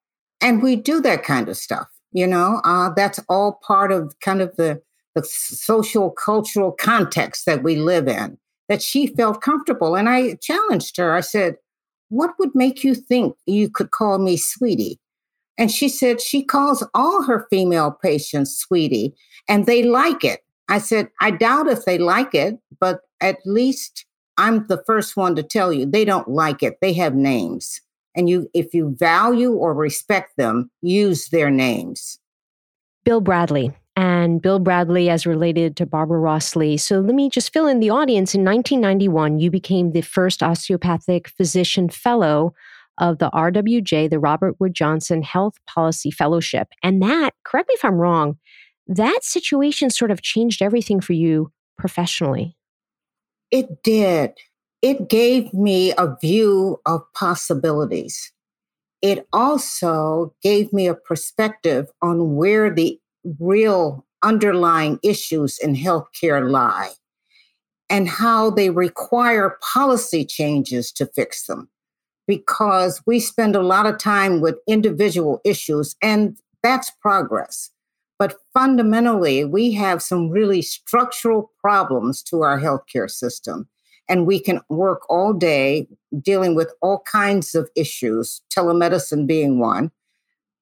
And 0.42 0.62
we 0.62 0.76
do 0.76 1.02
that 1.02 1.24
kind 1.24 1.50
of 1.50 1.58
stuff, 1.58 1.88
you 2.12 2.28
know, 2.28 2.62
uh, 2.64 2.92
that's 2.96 3.20
all 3.28 3.60
part 3.66 3.92
of 3.92 4.14
kind 4.20 4.42
of 4.42 4.56
the 4.56 4.82
the 5.18 5.28
social 5.28 6.12
cultural 6.12 6.72
context 6.72 7.48
that 7.48 7.64
we 7.64 7.76
live 7.76 8.08
in, 8.08 8.38
that 8.70 8.84
she 8.84 9.08
felt 9.08 9.42
comfortable. 9.42 9.96
And 9.96 10.08
I 10.08 10.36
challenged 10.36 10.96
her. 10.98 11.16
I 11.16 11.22
said, 11.22 11.56
What 12.10 12.36
would 12.38 12.54
make 12.54 12.84
you 12.84 12.94
think 12.94 13.36
you 13.48 13.70
could 13.70 13.92
call 13.92 14.20
me 14.20 14.38
sweetie? 14.38 15.00
And 15.58 15.72
she 15.72 15.90
said 15.90 16.22
she 16.22 16.44
calls 16.44 16.86
all 16.94 17.24
her 17.24 17.48
female 17.50 17.92
patients 17.92 18.56
sweetie, 18.56 19.16
and 19.50 19.66
they 19.66 19.84
like 19.84 20.24
it. 20.24 20.42
I 20.70 20.80
said, 20.80 21.10
I 21.22 21.32
doubt 21.32 21.68
if 21.68 21.86
they 21.86 21.98
like 21.98 22.36
it, 22.36 22.60
but 22.80 23.02
at 23.22 23.38
least 23.46 24.06
I'm 24.38 24.68
the 24.68 24.84
first 24.86 25.18
one 25.18 25.36
to 25.36 25.44
tell 25.44 25.74
you 25.74 25.86
they 25.86 26.06
don't 26.06 26.28
like 26.28 26.62
it. 26.62 26.78
They 26.82 26.94
have 26.94 27.16
names. 27.16 27.82
And 28.16 28.30
you 28.30 28.50
if 28.54 28.74
you 28.74 28.96
value 28.98 29.52
or 29.52 29.74
respect 29.74 30.38
them, 30.38 30.72
use 30.82 31.30
their 31.30 31.50
names. 31.50 32.20
Bill 33.04 33.22
Bradley 33.22 33.72
and 33.96 34.42
Bill 34.42 34.60
Bradley 34.60 35.10
as 35.10 35.26
related 35.26 35.76
to 35.78 35.86
Barbara 35.86 36.20
Ross 36.20 36.56
Lee. 36.56 36.78
So 36.78 37.00
let 37.00 37.16
me 37.16 37.30
just 37.30 37.54
fill 37.54 37.68
in 37.68 37.80
the 37.80 37.90
audience. 37.90 38.36
In 38.36 38.44
1991, 38.44 39.40
you 39.40 39.50
became 39.50 39.92
the 39.92 40.02
first 40.02 40.44
osteopathic 40.44 41.30
physician 41.30 41.90
fellow 41.90 42.54
of 42.98 43.20
the 43.20 43.30
RWJ, 43.32 44.10
the 44.10 44.20
Robert 44.20 44.60
Wood 44.60 44.74
Johnson 44.74 45.22
Health 45.22 45.56
Policy 45.68 46.12
Fellowship. 46.12 46.70
And 46.84 47.02
that, 47.02 47.32
correct 47.44 47.70
me 47.70 47.76
if 47.76 47.86
I'm 47.86 47.96
wrong, 47.96 48.38
that 48.88 49.24
situation 49.24 49.90
sort 49.90 50.12
of 50.12 50.22
changed 50.22 50.62
everything 50.62 51.02
for 51.02 51.14
you 51.14 51.52
professionally. 51.78 52.58
It 53.52 53.84
did. 53.84 54.34
It 54.82 55.10
gave 55.10 55.54
me 55.54 55.94
a 55.98 56.16
view 56.22 56.80
of 56.86 57.02
possibilities. 57.14 58.32
It 59.02 59.28
also 59.32 60.34
gave 60.42 60.74
me 60.74 60.88
a 60.88 60.96
perspective 60.96 61.88
on 62.02 62.36
where 62.36 62.74
the 62.74 63.00
real 63.40 64.06
underlying 64.24 65.00
issues 65.04 65.60
in 65.60 65.76
healthcare 65.76 66.50
lie 66.50 66.92
and 67.90 68.10
how 68.10 68.50
they 68.50 68.70
require 68.70 69.58
policy 69.62 70.26
changes 70.26 70.92
to 70.94 71.06
fix 71.06 71.46
them. 71.46 71.70
Because 72.28 73.02
we 73.06 73.20
spend 73.20 73.56
a 73.56 73.62
lot 73.62 73.86
of 73.86 73.98
time 73.98 74.42
with 74.42 74.58
individual 74.68 75.40
issues, 75.46 75.96
and 76.02 76.38
that's 76.62 76.92
progress. 77.02 77.72
But 78.20 78.36
fundamentally, 78.54 79.46
we 79.46 79.72
have 79.74 80.02
some 80.02 80.30
really 80.30 80.62
structural 80.62 81.52
problems 81.62 82.22
to 82.24 82.42
our 82.42 82.60
healthcare 82.60 83.10
system. 83.10 83.68
And 84.10 84.26
we 84.26 84.40
can 84.40 84.62
work 84.70 85.02
all 85.10 85.34
day 85.34 85.88
dealing 86.22 86.56
with 86.56 86.74
all 86.82 87.04
kinds 87.12 87.54
of 87.56 87.70
issues, 87.76 88.42
telemedicine 88.56 89.28
being 89.28 89.60
one. 89.60 89.92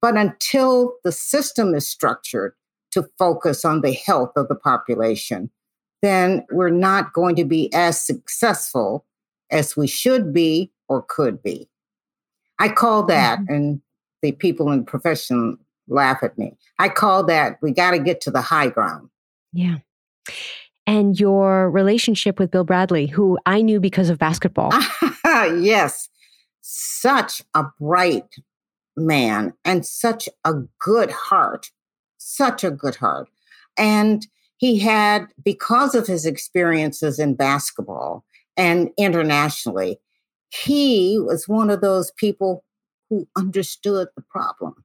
But 0.02 0.18
until 0.18 0.96
the 1.04 1.12
system 1.12 1.74
is 1.74 1.88
structured 1.88 2.54
to 2.92 3.10
focus 3.18 3.64
on 3.64 3.82
the 3.82 3.94
health 3.94 4.32
of 4.36 4.48
the 4.48 4.56
population, 4.56 5.50
then 6.02 6.46
we're 6.52 6.70
not 6.70 7.14
going 7.14 7.36
to 7.36 7.46
be 7.46 7.74
as 7.74 8.02
successful 8.02 9.06
as 9.52 9.78
we 9.78 9.88
should 9.88 10.34
be 10.34 10.72
or 10.88 11.02
could 11.08 11.42
be. 11.44 11.70
I 12.60 12.70
call 12.70 13.04
that, 13.04 13.40
mm-hmm. 13.40 13.54
and 13.54 13.82
the 14.22 14.32
people 14.32 14.72
in 14.72 14.80
the 14.80 14.86
profession 14.86 15.58
laugh 15.88 16.24
at 16.24 16.38
me. 16.38 16.56
I 16.80 16.90
call 16.90 17.24
that 17.26 17.58
we 17.62 17.72
got 17.72 17.92
to 17.92 18.00
get 18.00 18.22
to 18.22 18.32
the 18.32 18.42
high 18.42 18.70
ground. 18.70 19.10
Yeah. 19.54 19.78
And 20.88 21.20
your 21.20 21.70
relationship 21.72 22.40
with 22.40 22.52
Bill 22.52 22.64
Bradley, 22.64 23.08
who 23.08 23.40
I 23.46 23.62
knew 23.62 23.80
because 23.80 24.10
of 24.10 24.20
basketball. 24.20 24.72
yes. 25.26 26.10
Such 26.62 27.42
a 27.54 27.66
bright 27.80 28.36
man 28.96 29.54
and 29.64 29.86
such 29.86 30.30
a 30.44 30.54
good 30.80 31.12
heart. 31.12 31.72
Such 32.18 32.64
a 32.64 32.72
good 32.72 32.96
heart. 32.96 33.28
And 33.78 34.26
he 34.58 34.80
had, 34.80 35.28
because 35.44 35.96
of 35.96 36.08
his 36.08 36.26
experiences 36.26 37.20
in 37.20 37.36
basketball 37.36 38.24
and 38.56 38.90
internationally, 38.98 40.00
he 40.50 41.18
was 41.20 41.48
one 41.48 41.70
of 41.70 41.82
those 41.82 42.12
people 42.12 42.64
who 43.10 43.28
understood 43.36 44.08
the 44.16 44.24
problem 44.24 44.84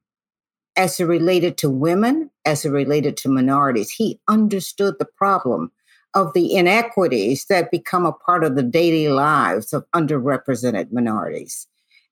as 0.77 0.99
it 0.99 1.05
related 1.05 1.57
to 1.57 1.69
women, 1.69 2.29
as 2.45 2.65
it 2.65 2.69
related 2.69 3.17
to 3.17 3.29
minorities. 3.29 3.89
He 3.89 4.19
understood 4.27 4.95
the 4.99 5.05
problem 5.05 5.71
of 6.13 6.33
the 6.33 6.55
inequities 6.55 7.45
that 7.45 7.71
become 7.71 8.05
a 8.05 8.11
part 8.11 8.43
of 8.43 8.55
the 8.55 8.63
daily 8.63 9.09
lives 9.09 9.73
of 9.73 9.85
underrepresented 9.95 10.91
minorities. 10.91 11.67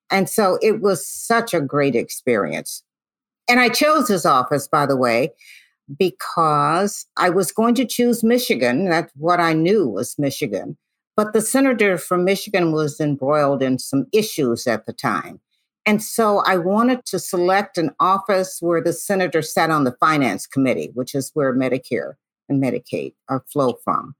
And 0.09 0.29
so 0.29 0.57
it 0.61 0.81
was 0.81 1.05
such 1.05 1.53
a 1.53 1.61
great 1.61 1.95
experience. 1.95 2.83
And 3.49 3.59
I 3.59 3.69
chose 3.69 4.07
his 4.07 4.25
office, 4.25 4.67
by 4.67 4.85
the 4.85 4.97
way, 4.97 5.33
because 5.97 7.05
I 7.17 7.29
was 7.29 7.51
going 7.51 7.75
to 7.75 7.85
choose 7.85 8.23
Michigan. 8.23 8.89
That's 8.89 9.11
what 9.15 9.39
I 9.39 9.53
knew 9.53 9.87
was 9.87 10.17
Michigan. 10.17 10.77
But 11.19 11.33
the 11.33 11.41
senator 11.41 11.97
from 11.97 12.23
Michigan 12.23 12.71
was 12.71 13.01
embroiled 13.01 13.61
in 13.61 13.77
some 13.77 14.05
issues 14.13 14.65
at 14.65 14.85
the 14.85 14.93
time. 14.93 15.41
And 15.85 16.01
so 16.01 16.37
I 16.45 16.55
wanted 16.55 17.05
to 17.07 17.19
select 17.19 17.77
an 17.77 17.91
office 17.99 18.59
where 18.61 18.81
the 18.81 18.93
senator 18.93 19.41
sat 19.41 19.69
on 19.69 19.83
the 19.83 19.97
finance 19.99 20.47
committee, 20.47 20.91
which 20.93 21.13
is 21.13 21.31
where 21.33 21.53
Medicare 21.53 22.13
and 22.47 22.63
Medicaid 22.63 23.15
are 23.27 23.43
flow 23.51 23.73
from. 23.83 24.15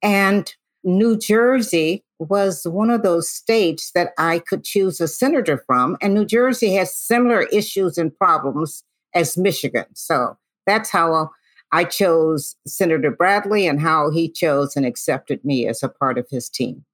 And 0.00 0.54
New 0.84 1.18
Jersey 1.18 2.04
was 2.20 2.62
one 2.68 2.90
of 2.90 3.02
those 3.02 3.28
states 3.28 3.90
that 3.96 4.12
I 4.16 4.38
could 4.38 4.62
choose 4.62 5.00
a 5.00 5.08
senator 5.08 5.64
from. 5.66 5.96
And 6.00 6.14
New 6.14 6.24
Jersey 6.24 6.72
has 6.74 6.94
similar 6.94 7.46
issues 7.46 7.98
and 7.98 8.16
problems 8.16 8.84
as 9.12 9.36
Michigan. 9.36 9.86
So 9.94 10.38
that's 10.68 10.90
how 10.90 11.30
I 11.72 11.84
chose 11.84 12.56
Senator 12.66 13.10
Bradley 13.10 13.66
and 13.66 13.80
how 13.80 14.10
he 14.10 14.30
chose 14.30 14.76
and 14.76 14.86
accepted 14.86 15.44
me 15.44 15.66
as 15.66 15.82
a 15.82 15.88
part 15.88 16.18
of 16.18 16.26
his 16.30 16.48
team. 16.48 16.84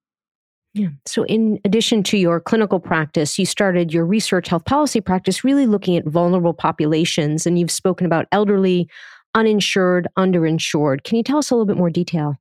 Yeah. 0.72 0.88
So, 1.06 1.24
in 1.26 1.60
addition 1.64 2.02
to 2.04 2.16
your 2.16 2.40
clinical 2.40 2.80
practice, 2.80 3.38
you 3.38 3.46
started 3.46 3.94
your 3.94 4.04
research 4.04 4.48
health 4.48 4.64
policy 4.64 5.00
practice 5.00 5.44
really 5.44 5.66
looking 5.66 5.96
at 5.96 6.04
vulnerable 6.04 6.52
populations, 6.52 7.46
and 7.46 7.60
you've 7.60 7.70
spoken 7.70 8.06
about 8.06 8.26
elderly, 8.32 8.88
uninsured, 9.36 10.08
underinsured. 10.18 11.04
Can 11.04 11.16
you 11.16 11.22
tell 11.22 11.38
us 11.38 11.50
a 11.50 11.54
little 11.54 11.66
bit 11.66 11.76
more 11.76 11.90
detail? 11.90 12.36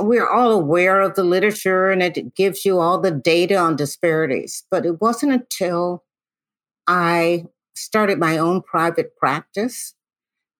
We're 0.00 0.28
all 0.28 0.52
aware 0.52 1.00
of 1.00 1.14
the 1.14 1.22
literature 1.22 1.90
and 1.90 2.02
it 2.02 2.34
gives 2.34 2.64
you 2.64 2.80
all 2.80 2.98
the 2.98 3.10
data 3.10 3.56
on 3.56 3.76
disparities, 3.76 4.64
but 4.70 4.86
it 4.86 5.00
wasn't 5.00 5.32
until 5.32 6.04
I 6.86 7.44
started 7.74 8.18
my 8.18 8.38
own 8.38 8.62
private 8.62 9.14
practice 9.16 9.94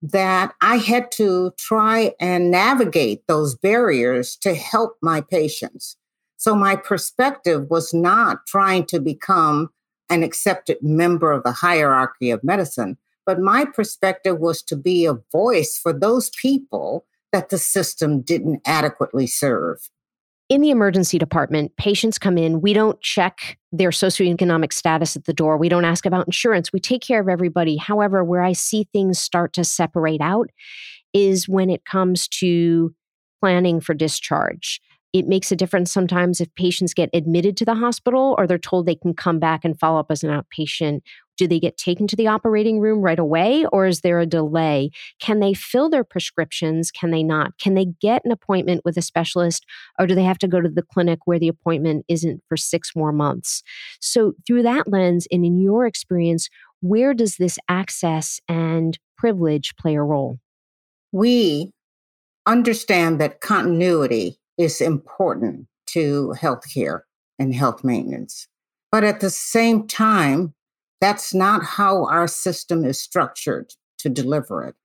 that 0.03 0.53
I 0.61 0.77
had 0.77 1.13
to 1.13 1.53
try 1.59 2.13
and 2.19 2.51
navigate 2.51 3.27
those 3.29 3.55
barriers 3.55 4.37
to 4.37 4.55
help 4.55 4.97
my 5.01 5.21
patients. 5.21 5.97
So 6.37 6.57
my 6.57 6.75
perspective 6.75 7.71
was 7.71 7.95
not 7.95 8.47
trying 8.47 8.87
to 8.87 8.99
become 8.99 9.71
an 10.11 10.25
accepted 10.25 10.79
member 10.83 11.31
of 11.31 11.45
the 11.45 11.53
hierarchy 11.53 12.31
of 12.31 12.43
medicine, 12.43 12.99
but 13.25 13.39
my 13.39 13.65
perspective 13.65 14.39
was 14.39 14.61
to 14.63 14.77
be 14.77 15.07
a 15.07 15.19
voice 15.31 15.79
for 15.79 15.93
those 15.93 16.31
people 16.31 17.07
that 17.31 17.49
the 17.49 17.59
system 17.59 18.21
didn't 18.21 18.61
adequately 18.67 19.27
serve. 19.29 19.89
In 20.49 20.61
the 20.61 20.71
emergency 20.71 21.19
department, 21.19 21.77
patients 21.77 22.19
come 22.19 22.37
in. 22.37 22.61
We 22.61 22.75
don't 22.75 23.01
check 23.01 23.59
their 23.71 23.91
socioeconomic 23.91 24.73
status 24.73 25.17
at 25.17 25.25
the 25.25 25.33
door. 25.33 25.57
We 25.57 25.71
don't 25.71 25.85
ask 25.85 26.05
about 26.05 26.27
insurance. 26.27 26.73
We 26.73 26.81
take 26.81 27.03
care 27.03 27.21
of 27.21 27.29
everybody. 27.29 27.77
However, 27.77 28.23
where 28.23 28.43
I 28.43 28.53
see 28.53 28.87
things 28.93 29.19
start 29.19 29.55
to 29.55 29.65
separate 29.65 30.21
out 30.21 30.51
is 31.15 31.49
when 31.49 31.71
it 31.71 31.85
comes 31.85 32.29
to 32.29 32.95
planning 33.41 33.81
for 33.81 33.95
discharge 33.95 34.81
it 35.13 35.29
makes 35.29 35.53
a 35.53 35.57
difference 35.57 35.93
sometimes 35.93 36.41
if 36.41 36.55
patients 36.55 36.95
get 36.95 37.11
admitted 37.13 37.57
to 37.59 37.65
the 37.65 37.75
hospital 37.75 38.35
or 38.39 38.47
they're 38.47 38.59
told 38.59 38.87
they 38.87 38.95
can 38.95 39.15
come 39.15 39.39
back 39.39 39.65
and 39.65 39.79
follow 39.79 40.01
up 40.01 40.11
as 40.11 40.25
an 40.25 40.31
outpatient. 40.31 41.03
Do 41.37 41.47
they 41.49 41.59
get 41.59 41.77
taken 41.77 42.07
to 42.09 42.17
the 42.17 42.27
operating 42.27 42.81
room 42.81 43.01
right 43.01 43.19
away 43.19 43.65
or 43.73 43.87
is 43.87 44.01
there 44.01 44.21
a 44.21 44.27
delay? 44.27 44.91
Can 45.21 45.41
they 45.41 45.55
fill 45.55 45.91
their 45.91 46.05
prescriptions? 46.05 46.91
Can 46.91 47.11
they 47.11 47.23
not? 47.23 47.59
Can 47.59 47.75
they 47.75 47.87
get 48.01 48.23
an 48.25 48.33
appointment 48.33 48.83
with 48.85 48.97
a 48.97 49.03
specialist 49.03 49.65
or 49.99 50.07
do 50.07 50.15
they 50.15 50.25
have 50.25 50.39
to 50.39 50.49
go 50.49 50.61
to 50.61 50.69
the 50.69 50.83
clinic 50.83 51.21
where 51.25 51.39
the 51.39 51.49
appointment 51.49 52.05
isn't 52.09 52.43
for 52.49 52.57
six 52.57 52.95
more 52.95 53.13
months? 53.13 53.63
So, 54.01 54.35
through 54.47 54.63
that 54.65 54.89
lens, 54.89 55.27
and 55.31 55.45
in 55.45 55.61
your 55.61 55.87
experience, 55.87 56.49
where 56.81 57.15
does 57.15 57.37
this 57.37 57.59
access 57.69 58.41
and 58.49 58.99
privilege 59.17 59.75
play 59.77 59.95
a 59.95 60.03
role? 60.03 60.39
We 61.13 61.73
understand 62.47 63.21
that 63.21 63.41
continuity 63.41 64.39
is 64.59 64.81
important 64.81 65.67
to 65.87 66.35
healthcare 66.37 67.01
and 67.39 67.55
health 67.55 67.85
maintenance. 67.85 68.49
But 68.91 69.05
at 69.05 69.21
the 69.21 69.31
same 69.31 69.87
time, 69.87 70.55
that's 71.03 71.35
not 71.35 71.65
how 71.65 72.07
our 72.07 72.29
system 72.29 72.85
is 72.85 73.01
structured 73.01 73.73
to 73.99 74.09
deliver 74.09 74.65
it. 74.65 74.77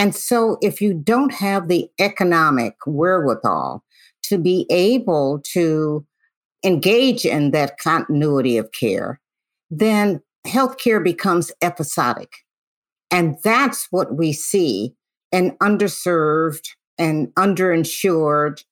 And 0.00 0.14
so, 0.14 0.58
if 0.60 0.80
you 0.80 0.92
don't 0.92 1.32
have 1.32 1.68
the 1.68 1.88
economic 2.00 2.74
wherewithal 2.86 3.84
to 4.24 4.38
be 4.38 4.66
able 4.68 5.40
to 5.52 6.04
engage 6.64 7.24
in 7.24 7.52
that 7.52 7.78
continuity 7.78 8.58
of 8.58 8.72
care, 8.72 9.20
then 9.70 10.20
healthcare 10.46 11.02
becomes 11.02 11.52
episodic. 11.62 12.32
And 13.12 13.36
that's 13.44 13.86
what 13.90 14.16
we 14.16 14.32
see 14.32 14.94
in 15.30 15.52
underserved 15.58 16.68
and 16.98 17.28
underinsured 17.34 18.64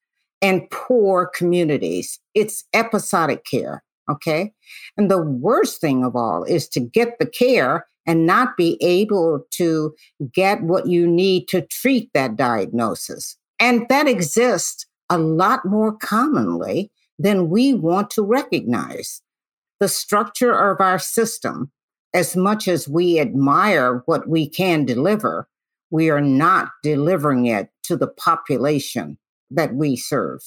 and 0.43 0.69
poor 0.71 1.31
communities. 1.35 2.19
It's 2.35 2.65
episodic 2.75 3.45
care. 3.45 3.83
Okay. 4.11 4.53
And 4.97 5.11
the 5.11 5.23
worst 5.23 5.81
thing 5.81 6.05
of 6.05 6.17
all 6.17 6.45
is 6.45 6.69
to 6.71 6.81
get 6.81 7.19
the 7.19 7.27
care 7.27 7.87
and 8.07 8.27
not 8.27 8.57
be 8.57 8.79
able 8.81 9.45
to 9.51 9.95
get 10.33 10.63
what 10.63 10.87
you 10.87 11.07
need 11.07 11.47
to 11.49 11.61
treat 11.63 12.11
that 12.15 12.37
diagnosis. 12.37 13.37
And 13.61 13.87
that 13.91 14.09
exists 14.09 14.87
a 15.11 15.19
lot 15.19 15.65
more 15.67 15.95
commonly 15.95 16.91
than 17.19 17.51
we 17.51 17.75
want 17.75 18.11
to 18.11 18.23
recognize. 18.23 19.21
The 19.81 19.89
structure 19.89 20.53
of 20.53 20.81
our 20.81 20.99
system, 20.99 21.71
as 22.15 22.35
much 22.35 22.67
as 22.67 22.89
we 22.89 23.21
admire 23.21 24.03
what 24.07 24.29
we 24.29 24.49
can 24.49 24.85
deliver, 24.85 25.47
we 25.91 26.09
are 26.11 26.21
not 26.21 26.71
delivering 26.83 27.47
it 27.47 27.69
to 27.85 27.97
the 27.97 28.09
population 28.09 29.19
that 29.51 29.75
we 29.75 29.97
serve. 29.97 30.41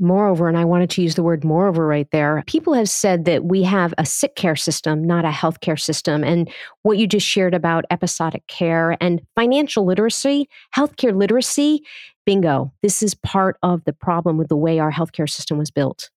Moreover, 0.00 0.48
and 0.48 0.56
I 0.56 0.64
wanted 0.64 0.90
to 0.90 1.02
use 1.02 1.16
the 1.16 1.24
word 1.24 1.44
moreover 1.44 1.86
right 1.86 2.08
there, 2.12 2.44
people 2.46 2.72
have 2.74 2.88
said 2.88 3.24
that 3.24 3.44
we 3.44 3.64
have 3.64 3.92
a 3.98 4.06
sick 4.06 4.36
care 4.36 4.54
system, 4.54 5.02
not 5.02 5.24
a 5.24 5.30
healthcare 5.30 5.80
system. 5.80 6.22
And 6.22 6.48
what 6.82 6.98
you 6.98 7.08
just 7.08 7.26
shared 7.26 7.52
about 7.52 7.84
episodic 7.90 8.46
care 8.46 8.96
and 9.00 9.20
financial 9.34 9.84
literacy, 9.84 10.48
healthcare 10.76 11.16
literacy, 11.16 11.82
bingo, 12.24 12.72
this 12.82 13.02
is 13.02 13.14
part 13.14 13.56
of 13.62 13.82
the 13.84 13.92
problem 13.92 14.36
with 14.38 14.48
the 14.48 14.56
way 14.56 14.78
our 14.78 14.92
healthcare 14.92 15.28
system 15.28 15.58
was 15.58 15.70
built. 15.70 16.10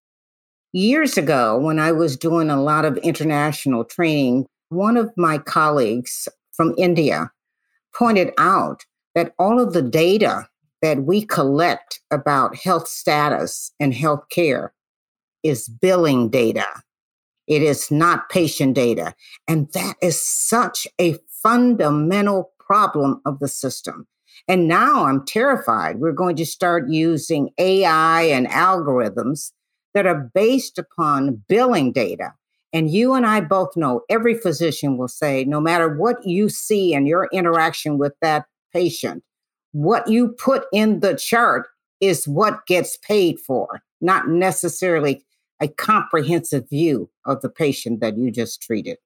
Years 0.72 1.18
ago, 1.18 1.58
when 1.58 1.78
I 1.78 1.90
was 1.90 2.16
doing 2.16 2.50
a 2.50 2.62
lot 2.62 2.84
of 2.84 2.96
international 2.98 3.84
training, 3.84 4.46
one 4.68 4.96
of 4.96 5.10
my 5.16 5.38
colleagues 5.38 6.28
from 6.52 6.74
India 6.78 7.30
pointed 7.94 8.32
out 8.38 8.84
that 9.14 9.34
all 9.38 9.60
of 9.60 9.72
the 9.72 9.82
data 9.82 10.48
that 10.82 11.04
we 11.04 11.24
collect 11.24 12.00
about 12.10 12.56
health 12.56 12.88
status 12.88 13.72
and 13.80 13.94
health 13.94 14.28
care 14.30 14.74
is 15.42 15.68
billing 15.68 16.28
data. 16.28 16.66
It 17.46 17.62
is 17.62 17.90
not 17.90 18.28
patient 18.28 18.74
data. 18.74 19.14
And 19.48 19.72
that 19.72 19.96
is 20.02 20.20
such 20.20 20.86
a 21.00 21.16
fundamental 21.42 22.52
problem 22.58 23.20
of 23.24 23.38
the 23.38 23.48
system. 23.48 24.06
And 24.48 24.66
now 24.68 25.04
I'm 25.06 25.24
terrified. 25.24 25.98
We're 25.98 26.12
going 26.12 26.36
to 26.36 26.46
start 26.46 26.88
using 26.88 27.50
AI 27.58 28.22
and 28.22 28.48
algorithms 28.48 29.52
that 29.94 30.06
are 30.06 30.30
based 30.34 30.78
upon 30.78 31.42
billing 31.48 31.92
data. 31.92 32.32
And 32.72 32.90
you 32.90 33.12
and 33.12 33.26
I 33.26 33.40
both 33.40 33.76
know 33.76 34.02
every 34.08 34.34
physician 34.34 34.96
will 34.96 35.08
say 35.08 35.44
no 35.44 35.60
matter 35.60 35.94
what 35.94 36.24
you 36.24 36.48
see 36.48 36.94
in 36.94 37.06
your 37.06 37.28
interaction 37.32 37.98
with 37.98 38.14
that 38.22 38.46
patient, 38.72 39.22
what 39.72 40.06
you 40.08 40.28
put 40.28 40.64
in 40.72 41.00
the 41.00 41.14
chart 41.14 41.66
is 42.00 42.28
what 42.28 42.66
gets 42.66 42.96
paid 42.98 43.40
for, 43.40 43.82
not 44.00 44.28
necessarily 44.28 45.24
a 45.60 45.68
comprehensive 45.68 46.68
view 46.68 47.10
of 47.24 47.40
the 47.40 47.48
patient 47.48 48.00
that 48.00 48.16
you 48.16 48.30
just 48.30 48.60
treated. 48.62 48.98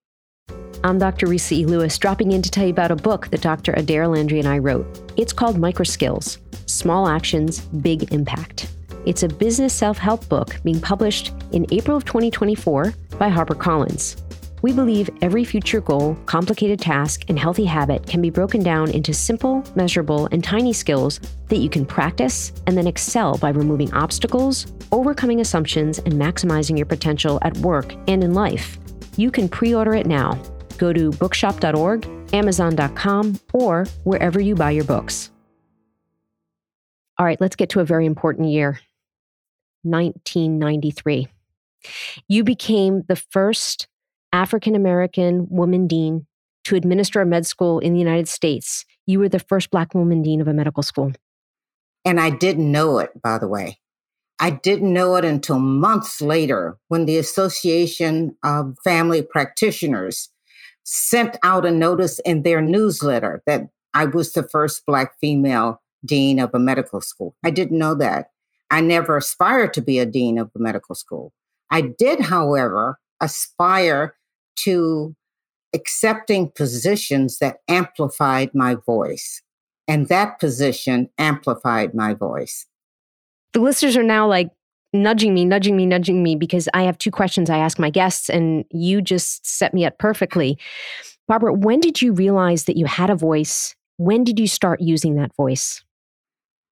I'm 0.85 0.99
Dr. 0.99 1.27
Risa 1.27 1.53
E. 1.53 1.67
Lewis, 1.67 1.99
dropping 1.99 2.33
in 2.33 2.43
to 2.43 2.51
tell 2.51 2.65
you 2.65 2.71
about 2.71 2.91
a 2.91 2.97
book 2.97 3.29
that 3.29 3.41
Dr. 3.41 3.73
Adair 3.73 4.09
Landry 4.09 4.39
and 4.39 4.49
I 4.49 4.59
wrote. 4.59 4.87
It's 5.17 5.33
called 5.33 5.57
Microskills 5.57 6.39
Small 6.69 7.09
Actions, 7.09 7.61
Big 7.61 8.13
Impact. 8.13 8.69
It's 9.05 9.23
a 9.23 9.29
business 9.29 9.73
self 9.73 9.99
help 9.99 10.29
book 10.29 10.57
being 10.65 10.81
published 10.81 11.33
in 11.53 11.67
April 11.71 11.97
of 11.97 12.05
2024 12.05 12.93
by 13.19 13.31
HarperCollins. 13.31 14.26
We 14.63 14.73
believe 14.73 15.11
every 15.21 15.45
future 15.45 15.81
goal, 15.81 16.17
complicated 16.27 16.81
task, 16.81 17.25
and 17.29 17.39
healthy 17.39 17.67
habit 17.67 18.07
can 18.07 18.23
be 18.23 18.31
broken 18.31 18.63
down 18.63 18.91
into 18.91 19.13
simple, 19.13 19.63
measurable, 19.75 20.29
and 20.33 20.43
tiny 20.43 20.73
skills 20.73 21.21
that 21.49 21.59
you 21.59 21.69
can 21.69 21.85
practice 21.85 22.53
and 22.67 22.77
then 22.77 22.87
excel 22.87 23.37
by 23.37 23.51
removing 23.51 23.93
obstacles, 23.93 24.67
overcoming 24.93 25.41
assumptions, 25.41 25.99
and 25.99 26.15
maximizing 26.15 26.77
your 26.77 26.87
potential 26.87 27.39
at 27.43 27.57
work 27.59 27.95
and 28.09 28.25
in 28.25 28.33
life. 28.33 28.79
You 29.17 29.31
can 29.31 29.49
pre 29.49 29.75
order 29.75 29.95
it 29.95 30.07
now. 30.07 30.41
Go 30.79 30.93
to 30.93 31.11
bookshop.org, 31.11 32.07
amazon.com, 32.33 33.41
or 33.53 33.87
wherever 34.05 34.41
you 34.41 34.55
buy 34.55 34.71
your 34.71 34.85
books. 34.85 35.31
All 37.19 37.25
right, 37.25 37.41
let's 37.41 37.57
get 37.57 37.71
to 37.71 37.81
a 37.81 37.85
very 37.85 38.05
important 38.05 38.49
year 38.49 38.81
1993. 39.83 41.29
You 42.29 42.45
became 42.45 43.05
the 43.09 43.17
first 43.17 43.87
African 44.37 44.75
American 44.75 45.47
woman 45.49 45.87
dean 45.87 46.27
to 46.65 46.77
administer 46.77 47.23
a 47.23 47.27
med 47.27 47.47
school 47.47 47.79
in 47.79 47.95
the 47.95 47.99
United 47.99 48.29
States. 48.29 48.85
You 49.07 49.19
were 49.19 49.31
the 49.31 49.39
first 49.39 49.71
Black 49.71 49.95
woman 49.95 50.23
dean 50.23 50.43
of 50.43 50.49
a 50.49 50.53
medical 50.53 50.83
school. 50.83 51.13
And 52.05 52.21
I 52.21 52.29
didn't 52.31 52.71
know 52.71 52.99
it, 52.99 53.11
by 53.23 53.39
the 53.39 53.49
way. 53.49 53.81
I 54.39 54.51
didn't 54.51 54.93
know 54.93 55.17
it 55.17 55.25
until 55.25 55.59
months 55.59 56.21
later 56.21 56.77
when 56.89 57.07
the 57.07 57.17
Association 57.17 58.37
of 58.45 58.77
Family 58.85 59.23
Practitioners 59.23 60.29
sent 60.85 61.39
out 61.43 61.65
a 61.65 61.71
notice 61.71 62.19
in 62.21 62.43
their 62.43 62.61
newsletter 62.61 63.43
that 63.47 63.63
I 63.95 64.05
was 64.05 64.35
the 64.35 64.43
first 64.43 64.85
Black 64.85 65.19
female 65.19 65.81
dean 66.05 66.39
of 66.39 66.51
a 66.53 66.59
medical 66.59 67.01
school. 67.01 67.35
I 67.43 67.51
didn't 67.51 67.79
know 67.79 67.95
that. 67.95 68.33
I 68.71 68.83
never 68.83 69.17
aspired 69.17 69.73
to 69.75 69.81
be 69.81 69.99
a 69.99 70.05
dean 70.05 70.37
of 70.39 70.51
a 70.55 70.59
medical 70.59 70.95
school. 70.95 71.33
I 71.71 71.81
did, 71.81 72.21
however, 72.21 72.99
aspire 73.21 74.15
to 74.57 75.15
accepting 75.75 76.51
positions 76.51 77.39
that 77.39 77.59
amplified 77.69 78.55
my 78.55 78.75
voice. 78.75 79.43
And 79.89 80.09
that 80.09 80.41
position 80.41 81.11
amplified 81.19 81.95
my 81.95 82.15
voice. 82.15 82.67
The 83.53 83.61
listeners 83.61 83.97
are 83.97 84.03
now 84.03 84.27
like 84.27 84.51
nudging 84.93 85.35
me, 85.35 85.45
nudging 85.45 85.77
me, 85.77 85.87
nudging 85.87 86.23
me 86.23 86.37
because 86.37 86.69
I 86.75 86.83
have 86.83 86.99
two 86.99 87.11
questions 87.11 87.51
I 87.51 87.59
ask 87.59 87.79
my 87.79 87.91
guests, 87.91 88.29
and 88.29 88.65
you 88.71 89.01
just 89.01 89.47
set 89.47 89.75
me 89.75 89.85
up 89.85 89.99
perfectly. 89.99 90.59
Barbara, 91.29 91.53
when 91.53 91.81
did 91.81 92.01
you 92.03 92.13
realize 92.13 92.65
that 92.65 92.77
you 92.77 92.87
had 92.87 93.11
a 93.11 93.17
voice? 93.17 93.75
When 93.99 94.25
did 94.25 94.39
you 94.39 94.47
start 94.47 94.81
using 94.81 95.17
that 95.17 95.35
voice? 95.37 95.83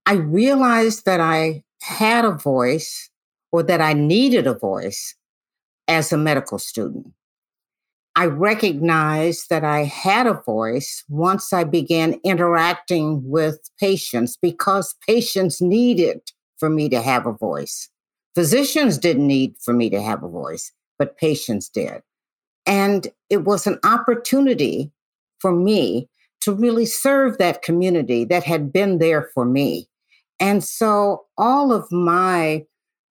I 0.06 0.14
realized 0.14 1.06
that 1.06 1.20
I 1.20 1.64
had 1.82 2.24
a 2.24 2.32
voice 2.32 3.10
or 3.52 3.62
that 3.62 3.80
I 3.80 3.92
needed 3.92 4.46
a 4.46 4.54
voice 4.54 5.14
as 5.88 6.12
a 6.12 6.16
medical 6.16 6.58
student. 6.58 7.12
I 8.16 8.26
recognized 8.26 9.48
that 9.50 9.64
I 9.64 9.84
had 9.84 10.26
a 10.26 10.40
voice 10.40 11.02
once 11.08 11.52
I 11.52 11.64
began 11.64 12.20
interacting 12.22 13.28
with 13.28 13.58
patients 13.80 14.36
because 14.40 14.94
patients 15.06 15.60
needed 15.60 16.20
for 16.58 16.70
me 16.70 16.88
to 16.90 17.02
have 17.02 17.26
a 17.26 17.32
voice. 17.32 17.88
Physicians 18.34 18.98
didn't 18.98 19.26
need 19.26 19.56
for 19.60 19.74
me 19.74 19.90
to 19.90 20.00
have 20.00 20.22
a 20.22 20.28
voice, 20.28 20.72
but 20.98 21.18
patients 21.18 21.68
did. 21.68 22.02
And 22.66 23.08
it 23.30 23.44
was 23.44 23.66
an 23.66 23.78
opportunity 23.84 24.92
for 25.40 25.52
me 25.52 26.08
to 26.40 26.52
really 26.52 26.86
serve 26.86 27.38
that 27.38 27.62
community 27.62 28.24
that 28.26 28.44
had 28.44 28.72
been 28.72 28.98
there 28.98 29.30
for 29.34 29.44
me. 29.44 29.88
And 30.38 30.62
so 30.62 31.24
all 31.36 31.72
of 31.72 31.90
my 31.90 32.64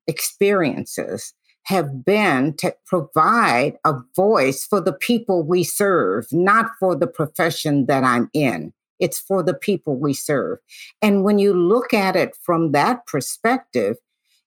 experiences 0.07 1.33
have 1.63 2.03
been 2.03 2.53
to 2.57 2.75
provide 2.85 3.77
a 3.85 3.93
voice 4.15 4.65
for 4.65 4.81
the 4.81 4.93
people 4.93 5.43
we 5.43 5.63
serve, 5.63 6.27
not 6.31 6.71
for 6.79 6.95
the 6.95 7.07
profession 7.07 7.85
that 7.85 8.03
I'm 8.03 8.29
in. 8.33 8.73
It's 8.99 9.19
for 9.19 9.43
the 9.43 9.53
people 9.53 9.97
we 9.97 10.13
serve. 10.13 10.59
And 11.01 11.23
when 11.23 11.39
you 11.39 11.53
look 11.53 11.93
at 11.93 12.15
it 12.15 12.35
from 12.41 12.71
that 12.71 13.05
perspective, 13.05 13.97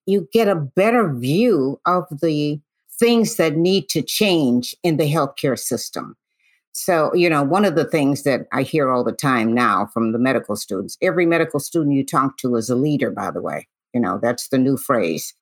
you 0.07 0.29
get 0.33 0.49
a 0.49 0.55
better 0.55 1.13
view 1.13 1.81
of 1.85 2.05
the 2.11 2.61
things 2.99 3.37
that 3.37 3.57
need 3.57 3.89
to 3.91 4.03
change 4.03 4.75
in 4.83 4.97
the 4.97 5.13
healthcare 5.13 5.59
system. 5.59 6.17
So, 6.73 7.15
you 7.15 7.31
know, 7.31 7.43
one 7.43 7.65
of 7.65 7.75
the 7.75 7.87
things 7.87 8.23
that 8.25 8.43
I 8.53 8.63
hear 8.63 8.91
all 8.91 9.03
the 9.03 9.13
time 9.13 9.55
now 9.55 9.87
from 9.87 10.13
the 10.13 10.19
medical 10.19 10.57
students, 10.57 10.99
every 11.01 11.25
medical 11.25 11.59
student 11.59 11.97
you 11.97 12.05
talk 12.05 12.37
to 12.39 12.55
is 12.57 12.69
a 12.69 12.77
leader, 12.77 13.11
by 13.11 13.31
the 13.31 13.41
way. 13.41 13.67
You 13.95 14.01
know, 14.01 14.19
that's 14.23 14.49
the 14.49 14.59
new 14.59 14.77
phrase. 14.77 15.35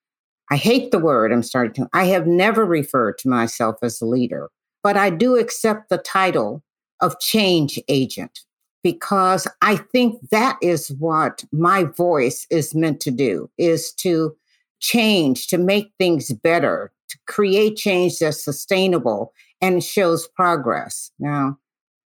I 0.50 0.56
hate 0.56 0.90
the 0.90 0.98
word 0.98 1.32
I'm 1.32 1.42
starting 1.42 1.84
to. 1.84 1.90
I 1.92 2.04
have 2.06 2.26
never 2.26 2.64
referred 2.64 3.18
to 3.18 3.28
myself 3.28 3.76
as 3.82 4.00
a 4.00 4.06
leader, 4.06 4.50
but 4.82 4.96
I 4.96 5.10
do 5.10 5.36
accept 5.36 5.88
the 5.88 5.98
title 5.98 6.62
of 7.00 7.18
change 7.20 7.80
agent 7.88 8.40
because 8.82 9.48
I 9.62 9.76
think 9.76 10.20
that 10.30 10.58
is 10.60 10.88
what 10.98 11.44
my 11.52 11.84
voice 11.84 12.46
is 12.50 12.74
meant 12.74 13.00
to 13.00 13.10
do 13.10 13.50
is 13.56 13.92
to 13.94 14.36
change, 14.80 15.48
to 15.48 15.58
make 15.58 15.92
things 15.98 16.30
better, 16.32 16.92
to 17.08 17.18
create 17.26 17.76
change 17.76 18.18
that's 18.18 18.44
sustainable 18.44 19.32
and 19.62 19.82
shows 19.82 20.28
progress. 20.28 21.10
Now, 21.18 21.58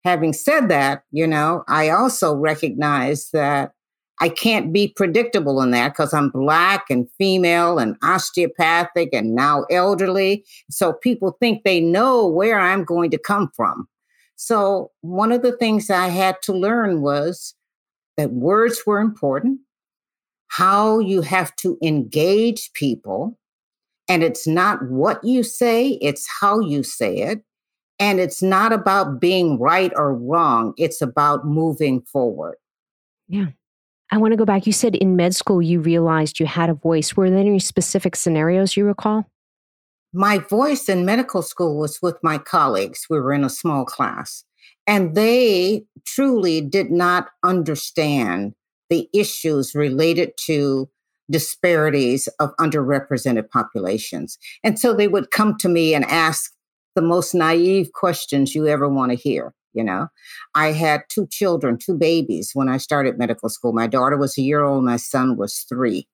having 0.05 0.33
said 0.33 0.69
that, 0.69 1.03
you 1.11 1.25
know, 1.25 1.63
I 1.67 1.89
also 1.89 2.35
recognize 2.35 3.31
that 3.31 3.71
I 4.19 4.29
can't 4.29 4.73
be 4.73 4.87
predictable 4.87 5.61
in 5.61 5.71
that 5.71 5.89
because 5.89 6.13
I'm 6.13 6.29
black 6.29 6.85
and 6.89 7.07
female 7.17 7.77
and 7.77 7.95
osteopathic 8.03 9.09
and 9.13 9.35
now 9.35 9.65
elderly. 9.69 10.43
So 10.71 10.93
people 10.93 11.37
think 11.39 11.63
they 11.63 11.79
know 11.79 12.27
where 12.27 12.59
I'm 12.59 12.83
going 12.83 13.11
to 13.11 13.19
come 13.19 13.51
from. 13.55 13.87
So 14.35 14.91
one 15.01 15.31
of 15.31 15.43
the 15.43 15.55
things 15.57 15.89
I 15.89 16.07
had 16.07 16.37
to 16.43 16.53
learn 16.53 17.01
was 17.01 17.53
that 18.17 18.31
words 18.31 18.83
were 18.85 18.99
important, 18.99 19.59
how 20.47 20.99
you 20.99 21.21
have 21.21 21.55
to 21.57 21.77
engage 21.83 22.71
people. 22.73 23.37
And 24.09 24.23
it's 24.23 24.47
not 24.47 24.83
what 24.89 25.23
you 25.23 25.43
say, 25.43 25.99
it's 26.01 26.27
how 26.39 26.59
you 26.59 26.81
say 26.81 27.17
it. 27.17 27.43
And 27.99 28.19
it's 28.19 28.43
not 28.43 28.73
about 28.73 29.19
being 29.19 29.59
right 29.59 29.91
or 29.95 30.15
wrong, 30.15 30.73
it's 30.77 31.01
about 31.01 31.45
moving 31.45 32.01
forward. 32.01 32.55
Yeah. 33.27 33.47
I 34.11 34.17
want 34.17 34.31
to 34.31 34.37
go 34.37 34.45
back. 34.45 34.65
You 34.65 34.73
said 34.73 34.95
in 34.95 35.15
med 35.15 35.35
school 35.35 35.61
you 35.61 35.79
realized 35.79 36.39
you 36.39 36.45
had 36.45 36.69
a 36.69 36.73
voice. 36.73 37.15
Were 37.15 37.29
there 37.29 37.39
any 37.39 37.59
specific 37.59 38.15
scenarios 38.15 38.77
you 38.77 38.85
recall? 38.85 39.25
My 40.13 40.37
voice 40.37 40.87
in 40.87 41.05
medical 41.05 41.41
school 41.41 41.77
was 41.77 41.99
with 42.01 42.17
my 42.23 42.37
colleagues. 42.37 43.05
We 43.09 43.19
were 43.19 43.33
in 43.33 43.43
a 43.43 43.49
small 43.49 43.85
class, 43.85 44.45
and 44.85 45.15
they 45.15 45.83
truly 46.05 46.61
did 46.61 46.89
not 46.89 47.27
understand 47.43 48.53
the 48.89 49.09
issues 49.13 49.75
related 49.75 50.31
to 50.45 50.89
disparities 51.29 52.27
of 52.39 52.55
underrepresented 52.55 53.49
populations. 53.49 54.37
And 54.63 54.79
so 54.79 54.93
they 54.93 55.09
would 55.09 55.31
come 55.31 55.57
to 55.57 55.67
me 55.67 55.93
and 55.93 56.05
ask 56.05 56.53
the 56.95 57.01
most 57.01 57.35
naive 57.35 57.91
questions 57.91 58.55
you 58.55 58.65
ever 58.67 58.87
want 58.87 59.11
to 59.11 59.17
hear. 59.17 59.53
You 59.77 59.83
know, 59.83 60.07
I 60.55 60.71
had 60.71 61.03
two 61.07 61.27
children, 61.27 61.77
two 61.77 61.95
babies 61.95 62.51
when 62.53 62.67
I 62.67 62.77
started 62.77 63.17
medical 63.17 63.47
school. 63.47 63.73
My 63.73 63.87
daughter 63.87 64.17
was 64.17 64.37
a 64.37 64.41
year 64.41 64.63
old, 64.63 64.83
my 64.83 64.97
son 64.97 65.37
was 65.37 65.65
three. 65.69 66.07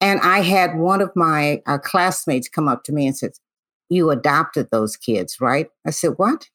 And 0.00 0.20
I 0.20 0.40
had 0.40 0.76
one 0.76 1.00
of 1.00 1.10
my 1.16 1.62
uh, 1.66 1.78
classmates 1.78 2.48
come 2.48 2.68
up 2.68 2.84
to 2.84 2.92
me 2.92 3.06
and 3.06 3.16
said, 3.16 3.30
You 3.88 4.10
adopted 4.10 4.68
those 4.70 4.96
kids, 4.96 5.36
right? 5.40 5.68
I 5.86 5.90
said, 5.90 6.12
What? 6.16 6.48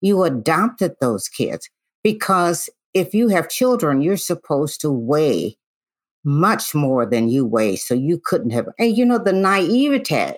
You 0.00 0.22
adopted 0.22 0.94
those 1.00 1.28
kids 1.28 1.68
because 2.04 2.70
if 2.94 3.14
you 3.14 3.28
have 3.28 3.48
children, 3.48 4.00
you're 4.00 4.16
supposed 4.16 4.80
to 4.82 4.90
weigh 4.90 5.56
much 6.24 6.74
more 6.74 7.06
than 7.06 7.28
you 7.28 7.46
weigh. 7.46 7.76
So 7.76 7.94
you 7.94 8.20
couldn't 8.22 8.50
have, 8.50 8.68
and 8.78 8.96
you 8.96 9.04
know, 9.04 9.18
the 9.18 9.32
naivete 9.32 10.36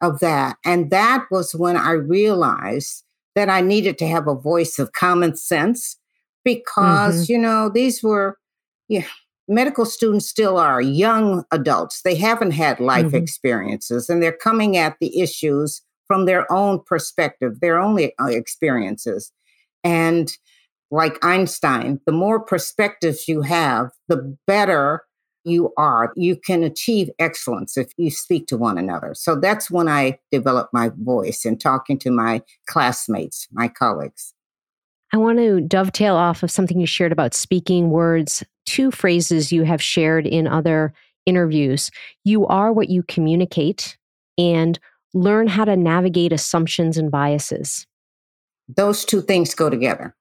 of 0.00 0.20
that. 0.20 0.56
And 0.64 0.90
that 0.90 1.26
was 1.30 1.54
when 1.54 1.76
I 1.76 1.92
realized 1.92 3.04
that 3.40 3.48
I 3.48 3.62
needed 3.62 3.96
to 3.98 4.06
have 4.06 4.28
a 4.28 4.34
voice 4.34 4.78
of 4.78 4.92
common 4.92 5.34
sense 5.34 5.96
because, 6.44 7.22
mm-hmm. 7.22 7.32
you 7.32 7.38
know, 7.38 7.70
these 7.70 8.02
were, 8.02 8.36
yeah, 8.86 9.06
medical 9.48 9.86
students 9.86 10.28
still 10.28 10.58
are 10.58 10.82
young 10.82 11.44
adults. 11.50 12.02
They 12.02 12.16
haven't 12.16 12.50
had 12.50 12.80
life 12.80 13.06
mm-hmm. 13.06 13.16
experiences 13.16 14.10
and 14.10 14.22
they're 14.22 14.36
coming 14.36 14.76
at 14.76 14.96
the 15.00 15.20
issues 15.20 15.80
from 16.06 16.26
their 16.26 16.50
own 16.52 16.80
perspective, 16.84 17.60
their 17.60 17.80
own 17.80 17.98
uh, 18.20 18.26
experiences. 18.26 19.32
And 19.82 20.30
like 20.90 21.24
Einstein, 21.24 21.98
the 22.04 22.12
more 22.12 22.40
perspectives 22.40 23.26
you 23.26 23.40
have, 23.40 23.88
the 24.08 24.36
better 24.46 25.04
you 25.44 25.72
are. 25.76 26.12
You 26.16 26.36
can 26.36 26.62
achieve 26.62 27.10
excellence 27.18 27.76
if 27.76 27.92
you 27.96 28.10
speak 28.10 28.46
to 28.48 28.56
one 28.56 28.78
another. 28.78 29.14
So 29.14 29.36
that's 29.36 29.70
when 29.70 29.88
I 29.88 30.18
developed 30.30 30.72
my 30.72 30.90
voice 30.98 31.44
in 31.44 31.58
talking 31.58 31.98
to 32.00 32.10
my 32.10 32.42
classmates, 32.66 33.48
my 33.52 33.68
colleagues. 33.68 34.34
I 35.12 35.16
want 35.16 35.38
to 35.38 35.60
dovetail 35.60 36.14
off 36.14 36.42
of 36.42 36.50
something 36.50 36.78
you 36.78 36.86
shared 36.86 37.12
about 37.12 37.34
speaking 37.34 37.90
words, 37.90 38.44
two 38.66 38.90
phrases 38.90 39.50
you 39.50 39.64
have 39.64 39.82
shared 39.82 40.26
in 40.26 40.46
other 40.46 40.92
interviews. 41.26 41.90
You 42.24 42.46
are 42.46 42.72
what 42.72 42.90
you 42.90 43.02
communicate, 43.02 43.96
and 44.38 44.78
learn 45.12 45.48
how 45.48 45.64
to 45.64 45.76
navigate 45.76 46.32
assumptions 46.32 46.96
and 46.96 47.10
biases. 47.10 47.86
Those 48.68 49.04
two 49.04 49.20
things 49.20 49.54
go 49.54 49.68
together. 49.68 50.14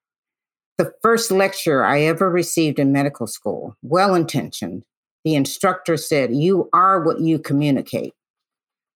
The 0.77 0.93
first 1.01 1.29
lecture 1.29 1.83
I 1.83 2.01
ever 2.01 2.29
received 2.29 2.79
in 2.79 2.91
medical 2.91 3.27
school, 3.27 3.75
well 3.81 4.15
intentioned, 4.15 4.83
the 5.23 5.35
instructor 5.35 5.97
said, 5.97 6.33
You 6.33 6.69
are 6.73 7.03
what 7.03 7.19
you 7.19 7.39
communicate. 7.39 8.13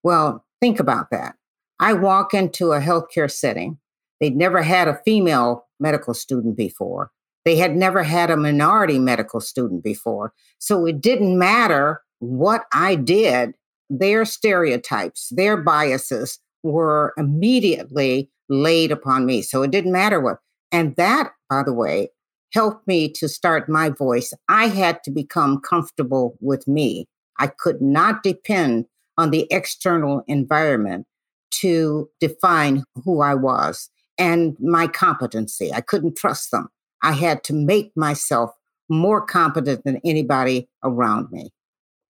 Well, 0.04 0.46
think 0.62 0.80
about 0.80 1.10
that. 1.12 1.36
I 1.80 1.94
walk 1.94 2.34
into 2.34 2.72
a 2.72 2.80
healthcare 2.80 3.32
setting. 3.32 3.78
They'd 4.20 4.36
never 4.36 4.62
had 4.62 4.88
a 4.88 5.02
female 5.06 5.66
medical 5.80 6.14
student 6.14 6.56
before. 6.56 7.12
They 7.46 7.58
had 7.58 7.76
never 7.76 8.04
had 8.04 8.30
a 8.32 8.38
minority 8.38 9.00
medical 9.00 9.42
student 9.42 9.84
before. 9.84 10.34
So 10.60 10.86
it 10.86 11.02
didn't 11.02 11.38
matter 11.38 12.02
what 12.20 12.64
I 12.74 12.96
did, 12.96 13.54
their 13.90 14.24
stereotypes, 14.24 15.28
their 15.32 15.58
biases 15.58 16.40
were 16.64 17.14
immediately 17.18 18.30
laid 18.48 18.92
upon 18.92 19.26
me. 19.26 19.42
So 19.42 19.62
it 19.62 19.72
didn't 19.72 19.92
matter 19.92 20.20
what. 20.22 20.38
And 20.72 20.96
that, 20.96 21.34
by 21.50 21.64
the 21.64 21.74
way, 21.74 22.10
helped 22.54 22.88
me 22.88 23.12
to 23.13 23.28
start 23.28 23.70
my 23.70 23.89
voice. 23.89 24.34
I 24.50 24.68
had 24.68 25.04
to 25.04 25.12
become 25.12 25.60
comfortable 25.60 26.38
with 26.39 26.68
me. 26.68 27.08
I 27.39 27.48
could 27.48 27.82
not 27.82 28.24
depend 28.24 28.86
on 29.18 29.32
the 29.32 29.48
external 29.52 30.24
environment 30.28 31.06
to 31.52 32.10
define 32.20 32.84
who 33.04 33.22
I 33.22 33.36
was 33.36 33.89
and 34.18 34.56
my 34.60 34.88
competency. 34.88 35.72
I 35.74 35.82
couldn't 35.82 36.18
trust 36.18 36.52
them. 36.52 36.70
I 37.02 37.13
had 37.13 37.44
to 37.46 37.54
make 37.54 37.92
myself 37.96 38.52
more 38.89 39.26
competent 39.26 39.84
than 39.84 40.00
anybody 40.04 40.70
around 40.84 41.32
me. 41.32 41.52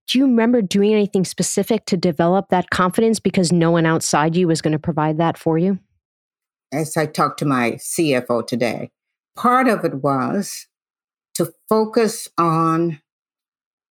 Do 0.07 0.19
you 0.19 0.25
remember 0.25 0.61
doing 0.61 0.93
anything 0.93 1.23
specific 1.23 1.85
to 1.85 1.97
develop 1.97 2.49
that 2.49 2.69
confidence 2.69 3.19
because 3.19 3.51
no 3.51 3.71
one 3.71 3.85
outside 3.85 4.35
you 4.35 4.47
was 4.47 4.61
going 4.61 4.73
to 4.73 4.79
provide 4.79 5.17
that 5.17 5.37
for 5.37 5.57
you? 5.57 5.79
as 6.73 6.97
I 6.97 7.05
talked 7.05 7.39
to 7.39 7.45
my 7.45 7.73
CFO 7.73 8.45
today, 8.45 8.89
part 9.35 9.67
of 9.67 9.83
it 9.83 9.95
was 9.95 10.67
to 11.35 11.53
focus 11.67 12.27
on 12.37 13.01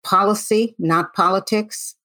policy, 0.04 0.74
not 0.78 1.14
politics, 1.14 1.96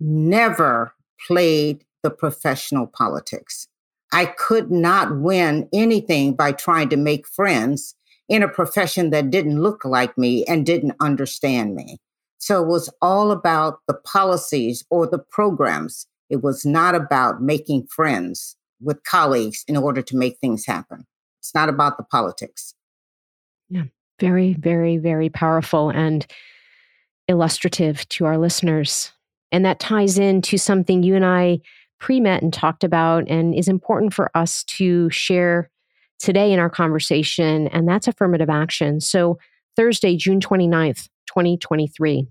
never 0.00 0.94
played 1.26 1.84
the 2.02 2.10
professional 2.10 2.86
politics. 2.86 3.66
I 4.12 4.26
could 4.26 4.70
not 4.70 5.18
win 5.18 5.68
anything 5.72 6.34
by 6.34 6.52
trying 6.52 6.88
to 6.90 6.96
make 6.96 7.26
friends 7.26 7.94
in 8.28 8.42
a 8.42 8.48
profession 8.48 9.10
that 9.10 9.30
didn't 9.30 9.60
look 9.60 9.84
like 9.84 10.16
me 10.16 10.44
and 10.44 10.64
didn't 10.64 10.96
understand 11.00 11.74
me. 11.74 11.98
So 12.38 12.62
it 12.62 12.68
was 12.68 12.88
all 13.02 13.30
about 13.30 13.80
the 13.86 13.94
policies 13.94 14.84
or 14.90 15.06
the 15.06 15.18
programs. 15.18 16.06
It 16.30 16.42
was 16.42 16.64
not 16.64 16.94
about 16.94 17.42
making 17.42 17.88
friends 17.88 18.56
with 18.80 19.02
colleagues 19.04 19.64
in 19.66 19.76
order 19.76 20.02
to 20.02 20.16
make 20.16 20.38
things 20.38 20.64
happen. 20.64 21.04
It's 21.48 21.54
not 21.54 21.70
about 21.70 21.96
the 21.96 22.04
politics. 22.04 22.74
Yeah, 23.70 23.84
very, 24.20 24.52
very, 24.52 24.98
very 24.98 25.30
powerful 25.30 25.88
and 25.88 26.26
illustrative 27.26 28.06
to 28.10 28.26
our 28.26 28.36
listeners. 28.36 29.12
And 29.50 29.64
that 29.64 29.80
ties 29.80 30.18
into 30.18 30.58
something 30.58 31.02
you 31.02 31.16
and 31.16 31.24
I 31.24 31.60
pre 32.00 32.20
met 32.20 32.42
and 32.42 32.52
talked 32.52 32.84
about 32.84 33.26
and 33.30 33.54
is 33.54 33.66
important 33.66 34.12
for 34.12 34.30
us 34.36 34.62
to 34.64 35.08
share 35.08 35.70
today 36.18 36.52
in 36.52 36.58
our 36.58 36.68
conversation, 36.68 37.68
and 37.68 37.88
that's 37.88 38.08
affirmative 38.08 38.50
action. 38.50 39.00
So, 39.00 39.38
Thursday, 39.74 40.16
June 40.16 40.40
29th, 40.40 41.08
2023. 41.28 42.26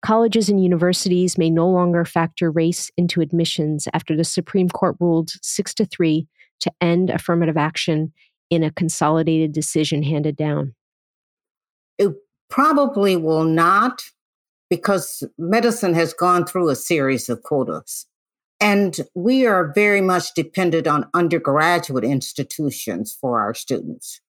Colleges 0.00 0.48
and 0.48 0.62
universities 0.62 1.36
may 1.36 1.50
no 1.50 1.68
longer 1.68 2.04
factor 2.04 2.52
race 2.52 2.88
into 2.96 3.20
admissions 3.20 3.88
after 3.92 4.16
the 4.16 4.22
Supreme 4.22 4.68
Court 4.68 4.94
ruled 5.00 5.32
6 5.42 5.74
to 5.74 5.84
3 5.84 6.28
to 6.60 6.72
end 6.80 7.10
affirmative 7.10 7.56
action 7.56 8.12
in 8.50 8.62
a 8.62 8.70
consolidated 8.70 9.52
decision 9.52 10.02
handed 10.02 10.36
down. 10.36 10.74
It 11.98 12.14
probably 12.48 13.16
will 13.16 13.44
not 13.44 14.02
because 14.70 15.22
medicine 15.38 15.94
has 15.94 16.12
gone 16.12 16.44
through 16.44 16.68
a 16.68 16.76
series 16.76 17.28
of 17.28 17.42
quotas. 17.42 18.06
And 18.60 18.98
we 19.14 19.46
are 19.46 19.72
very 19.72 20.00
much 20.00 20.34
dependent 20.34 20.86
on 20.86 21.08
undergraduate 21.14 22.04
institutions 22.04 23.16
for 23.18 23.40
our 23.40 23.54
students. 23.54 24.20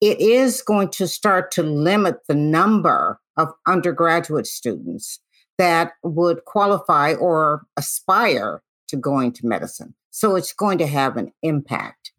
It 0.00 0.20
is 0.20 0.62
going 0.62 0.88
to 0.90 1.06
start 1.06 1.50
to 1.52 1.62
limit 1.62 2.20
the 2.28 2.34
number 2.34 3.20
of 3.36 3.52
undergraduate 3.66 4.46
students 4.46 5.20
that 5.58 5.92
would 6.02 6.44
qualify 6.44 7.14
or 7.14 7.62
aspire 7.76 8.62
to 8.88 8.96
going 8.96 9.32
to 9.32 9.46
medicine. 9.46 9.94
So 10.10 10.36
it's 10.36 10.52
going 10.52 10.78
to 10.78 10.86
have 10.86 11.16
an 11.16 11.32
impact. 11.42 12.12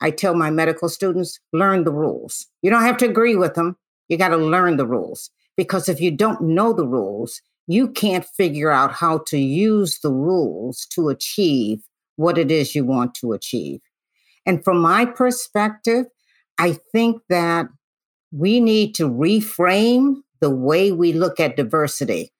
I 0.00 0.10
tell 0.10 0.34
my 0.34 0.50
medical 0.50 0.88
students 0.88 1.40
learn 1.52 1.84
the 1.84 1.92
rules. 1.92 2.46
You 2.62 2.70
don't 2.70 2.82
have 2.82 2.98
to 2.98 3.08
agree 3.08 3.36
with 3.36 3.54
them. 3.54 3.76
You 4.08 4.18
got 4.18 4.28
to 4.28 4.36
learn 4.36 4.76
the 4.76 4.86
rules 4.86 5.30
because 5.56 5.88
if 5.88 6.00
you 6.00 6.10
don't 6.10 6.40
know 6.42 6.72
the 6.72 6.86
rules, 6.86 7.40
you 7.66 7.88
can't 7.88 8.24
figure 8.24 8.70
out 8.70 8.92
how 8.92 9.18
to 9.26 9.38
use 9.38 9.98
the 10.00 10.12
rules 10.12 10.86
to 10.90 11.08
achieve 11.08 11.80
what 12.16 12.38
it 12.38 12.50
is 12.50 12.74
you 12.74 12.84
want 12.84 13.14
to 13.14 13.32
achieve. 13.32 13.80
And 14.44 14.62
from 14.62 14.78
my 14.78 15.04
perspective, 15.04 16.06
I 16.58 16.78
think 16.92 17.22
that 17.28 17.66
we 18.32 18.60
need 18.60 18.94
to 18.96 19.08
reframe 19.08 20.16
the 20.40 20.50
way 20.50 20.92
we 20.92 21.12
look 21.12 21.40
at 21.40 21.56
diversity. 21.56 22.32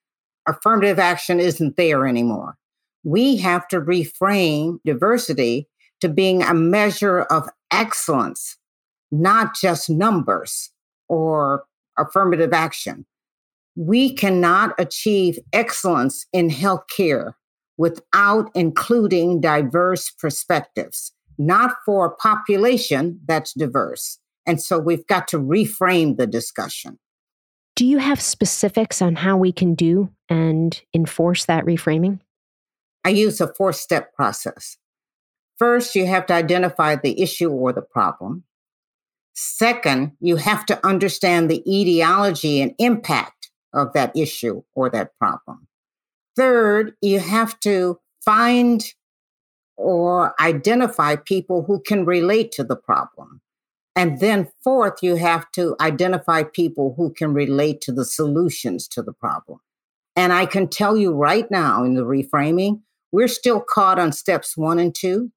Affirmative 0.47 0.99
action 0.99 1.39
isn't 1.39 1.75
there 1.75 2.07
anymore. 2.07 2.55
We 3.03 3.37
have 3.37 3.67
to 3.69 3.81
reframe 3.81 4.79
diversity 4.85 5.67
to 6.01 6.09
being 6.09 6.43
a 6.43 6.53
measure 6.53 7.21
of 7.21 7.49
excellence, 7.71 8.57
not 9.11 9.55
just 9.55 9.89
numbers 9.89 10.71
or 11.09 11.65
affirmative 11.97 12.53
action. 12.53 13.05
We 13.75 14.13
cannot 14.13 14.73
achieve 14.79 15.39
excellence 15.53 16.25
in 16.33 16.49
healthcare 16.49 17.33
without 17.77 18.49
including 18.55 19.39
diverse 19.39 20.09
perspectives, 20.09 21.13
not 21.37 21.75
for 21.85 22.05
a 22.05 22.15
population 22.15 23.19
that's 23.27 23.53
diverse. 23.53 24.19
And 24.45 24.61
so 24.61 24.79
we've 24.79 25.05
got 25.07 25.27
to 25.29 25.37
reframe 25.37 26.17
the 26.17 26.25
discussion. 26.25 26.97
Do 27.75 27.85
you 27.85 27.99
have 27.99 28.19
specifics 28.19 29.01
on 29.01 29.15
how 29.15 29.37
we 29.37 29.51
can 29.51 29.75
do 29.75 30.09
and 30.29 30.81
enforce 30.95 31.45
that 31.45 31.65
reframing? 31.65 32.19
I 33.05 33.09
use 33.09 33.39
a 33.39 33.53
four 33.53 33.71
step 33.71 34.13
process. 34.15 34.77
First, 35.57 35.95
you 35.95 36.05
have 36.05 36.25
to 36.27 36.33
identify 36.33 36.95
the 36.95 37.19
issue 37.21 37.49
or 37.49 37.73
the 37.73 37.81
problem. 37.81 38.43
Second, 39.33 40.13
you 40.19 40.35
have 40.37 40.65
to 40.67 40.85
understand 40.85 41.49
the 41.49 41.63
etiology 41.67 42.61
and 42.61 42.73
impact 42.79 43.51
of 43.73 43.93
that 43.93 44.15
issue 44.15 44.63
or 44.75 44.89
that 44.89 45.17
problem. 45.17 45.67
Third, 46.35 46.93
you 47.01 47.19
have 47.19 47.59
to 47.61 47.99
find 48.23 48.83
or 49.75 50.39
identify 50.41 51.15
people 51.15 51.63
who 51.63 51.79
can 51.79 52.05
relate 52.05 52.51
to 52.53 52.63
the 52.63 52.75
problem. 52.75 53.41
And 53.95 54.19
then, 54.19 54.49
fourth, 54.63 55.01
you 55.01 55.15
have 55.15 55.49
to 55.51 55.75
identify 55.79 56.43
people 56.43 56.93
who 56.97 57.11
can 57.11 57.33
relate 57.33 57.81
to 57.81 57.91
the 57.91 58.05
solutions 58.05 58.87
to 58.89 59.01
the 59.01 59.13
problem. 59.13 59.59
And 60.15 60.33
I 60.33 60.45
can 60.45 60.67
tell 60.67 60.97
you 60.97 61.13
right 61.13 61.49
now 61.49 61.83
in 61.83 61.93
the 61.93 62.03
reframing, 62.03 62.81
we're 63.11 63.27
still 63.27 63.61
caught 63.61 63.99
on 63.99 64.11
steps 64.11 64.57
one 64.57 64.79
and 64.79 64.93
two. 64.93 65.31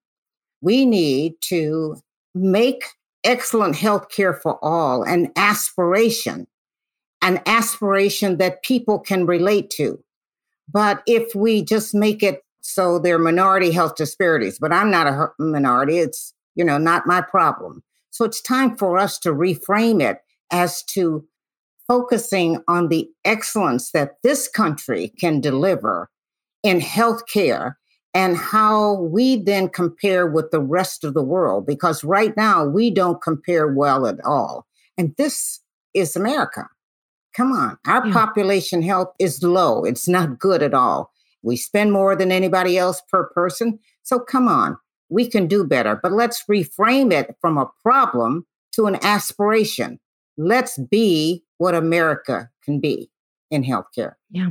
We 0.60 0.86
need 0.86 1.34
to 1.42 1.96
make 2.34 2.84
excellent 3.24 3.76
health 3.76 4.08
care 4.08 4.34
for 4.34 4.58
all 4.64 5.02
an 5.02 5.32
aspiration, 5.36 6.46
an 7.22 7.40
aspiration 7.46 8.38
that 8.38 8.62
people 8.62 8.98
can 8.98 9.26
relate 9.26 9.70
to. 9.70 10.02
But 10.72 11.02
if 11.06 11.34
we 11.34 11.62
just 11.62 11.94
make 11.94 12.22
it 12.22 12.42
so 12.62 12.98
there 12.98 13.16
are 13.16 13.18
minority 13.18 13.70
health 13.70 13.96
disparities, 13.96 14.58
but 14.58 14.72
I'm 14.72 14.90
not 14.90 15.06
a 15.06 15.28
minority, 15.38 15.98
it's, 15.98 16.34
you 16.54 16.64
know, 16.64 16.78
not 16.78 17.06
my 17.06 17.20
problem. 17.20 17.82
So 18.10 18.24
it's 18.24 18.40
time 18.40 18.76
for 18.76 18.98
us 18.98 19.18
to 19.20 19.30
reframe 19.30 20.02
it 20.02 20.18
as 20.50 20.82
to 20.84 21.26
focusing 21.88 22.62
on 22.68 22.88
the 22.88 23.08
excellence 23.24 23.90
that 23.92 24.16
this 24.22 24.46
country 24.46 25.12
can 25.18 25.40
deliver 25.40 26.10
in 26.62 26.80
healthcare 26.80 27.74
and 28.14 28.36
how 28.36 28.94
we 28.94 29.36
then 29.36 29.68
compare 29.68 30.26
with 30.26 30.50
the 30.50 30.60
rest 30.60 31.04
of 31.04 31.14
the 31.14 31.22
world. 31.22 31.66
Because 31.66 32.02
right 32.04 32.36
now 32.36 32.64
we 32.64 32.90
don't 32.90 33.22
compare 33.22 33.68
well 33.68 34.06
at 34.06 34.18
all. 34.24 34.66
And 34.98 35.14
this 35.16 35.60
is 35.94 36.16
America. 36.16 36.68
Come 37.36 37.52
on. 37.52 37.78
Our 37.86 38.06
yeah. 38.06 38.12
population 38.12 38.82
health 38.82 39.14
is 39.18 39.42
low. 39.42 39.84
It's 39.84 40.08
not 40.08 40.38
good 40.38 40.62
at 40.62 40.74
all. 40.74 41.12
We 41.42 41.56
spend 41.56 41.92
more 41.92 42.16
than 42.16 42.32
anybody 42.32 42.76
else 42.76 43.00
per 43.08 43.28
person. 43.28 43.78
So 44.02 44.18
come 44.18 44.48
on 44.48 44.76
we 45.10 45.28
can 45.28 45.46
do 45.46 45.64
better. 45.64 45.98
But 46.00 46.12
let's 46.12 46.44
reframe 46.44 47.12
it 47.12 47.36
from 47.40 47.58
a 47.58 47.70
problem 47.82 48.46
to 48.72 48.86
an 48.86 48.96
aspiration. 49.02 50.00
Let's 50.38 50.78
be 50.78 51.44
what 51.58 51.74
America 51.74 52.48
can 52.64 52.80
be 52.80 53.10
in 53.50 53.64
healthcare. 53.64 54.14
Yeah. 54.30 54.50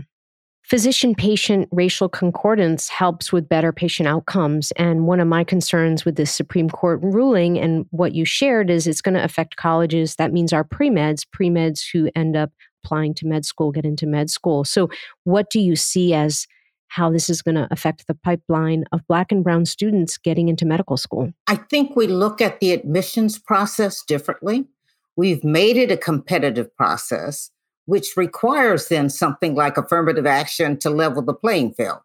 Physician 0.69 1.15
patient 1.15 1.67
racial 1.71 2.07
concordance 2.07 2.89
helps 2.89 3.33
with 3.33 3.49
better 3.49 3.73
patient 3.73 4.07
outcomes. 4.07 4.71
And 4.73 5.07
one 5.07 5.19
of 5.19 5.27
my 5.27 5.43
concerns 5.43 6.05
with 6.05 6.15
this 6.15 6.31
Supreme 6.31 6.69
Court 6.69 6.99
ruling 7.01 7.57
and 7.57 7.87
what 7.89 8.13
you 8.13 8.23
shared 8.23 8.69
is 8.69 8.85
it's 8.85 9.01
going 9.01 9.15
to 9.15 9.23
affect 9.23 9.55
colleges. 9.55 10.15
That 10.17 10.31
means 10.31 10.53
our 10.53 10.63
pre 10.63 10.91
meds, 10.91 11.25
pre 11.33 11.49
meds 11.49 11.81
who 11.91 12.11
end 12.15 12.37
up 12.37 12.51
applying 12.83 13.15
to 13.15 13.25
med 13.25 13.45
school, 13.45 13.71
get 13.71 13.83
into 13.83 14.05
med 14.05 14.29
school. 14.29 14.63
So, 14.63 14.91
what 15.23 15.49
do 15.49 15.59
you 15.59 15.75
see 15.75 16.13
as 16.13 16.45
how 16.89 17.11
this 17.11 17.31
is 17.31 17.41
going 17.41 17.55
to 17.55 17.67
affect 17.71 18.05
the 18.05 18.13
pipeline 18.13 18.83
of 18.91 19.01
Black 19.07 19.31
and 19.31 19.43
Brown 19.43 19.65
students 19.65 20.19
getting 20.19 20.49
into 20.49 20.67
medical 20.67 20.97
school? 20.97 21.33
I 21.47 21.55
think 21.55 21.95
we 21.95 22.05
look 22.05 22.41
at 22.41 22.59
the 22.59 22.73
admissions 22.73 23.39
process 23.39 24.03
differently. 24.03 24.67
We've 25.15 25.43
made 25.43 25.77
it 25.77 25.91
a 25.91 25.97
competitive 25.97 26.75
process, 26.75 27.49
which 27.89 28.15
requires 28.15 28.87
then 28.87 29.09
something 29.09 29.55
like 29.55 29.77
affirmative 29.77 30.25
action 30.25 30.77
to 30.77 30.89
level 30.89 31.21
the 31.21 31.33
playing 31.33 31.73
field. 31.73 31.99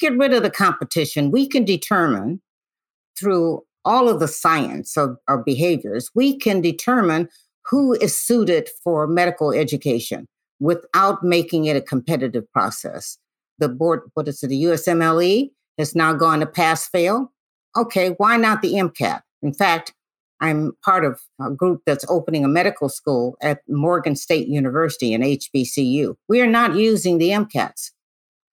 Get 0.00 0.16
rid 0.16 0.32
of 0.32 0.42
the 0.42 0.50
competition. 0.50 1.30
We 1.30 1.46
can 1.46 1.64
determine 1.64 2.40
through 3.18 3.62
all 3.84 4.08
of 4.08 4.20
the 4.20 4.28
science 4.28 4.96
of 4.96 5.16
our 5.28 5.38
behaviors, 5.38 6.10
we 6.14 6.36
can 6.36 6.60
determine 6.60 7.28
who 7.70 7.94
is 7.94 8.18
suited 8.18 8.68
for 8.82 9.06
medical 9.06 9.52
education 9.52 10.26
without 10.60 11.22
making 11.22 11.66
it 11.66 11.76
a 11.76 11.80
competitive 11.80 12.50
process 12.52 13.18
the 13.58 13.68
board, 13.68 14.02
what 14.14 14.28
is 14.28 14.42
it, 14.42 14.48
the 14.48 14.64
USMLE 14.64 15.50
has 15.78 15.94
now 15.94 16.12
gone 16.12 16.40
to 16.40 16.46
pass 16.46 16.88
fail. 16.88 17.32
Okay, 17.76 18.10
why 18.18 18.36
not 18.36 18.62
the 18.62 18.74
MCAT? 18.74 19.20
In 19.42 19.52
fact, 19.52 19.92
I'm 20.40 20.72
part 20.84 21.04
of 21.04 21.20
a 21.40 21.50
group 21.50 21.82
that's 21.84 22.04
opening 22.08 22.44
a 22.44 22.48
medical 22.48 22.88
school 22.88 23.36
at 23.42 23.62
Morgan 23.68 24.16
State 24.16 24.48
University 24.48 25.12
in 25.12 25.22
HBCU. 25.22 26.14
We 26.28 26.40
are 26.40 26.46
not 26.46 26.76
using 26.76 27.18
the 27.18 27.30
MCATs. 27.30 27.90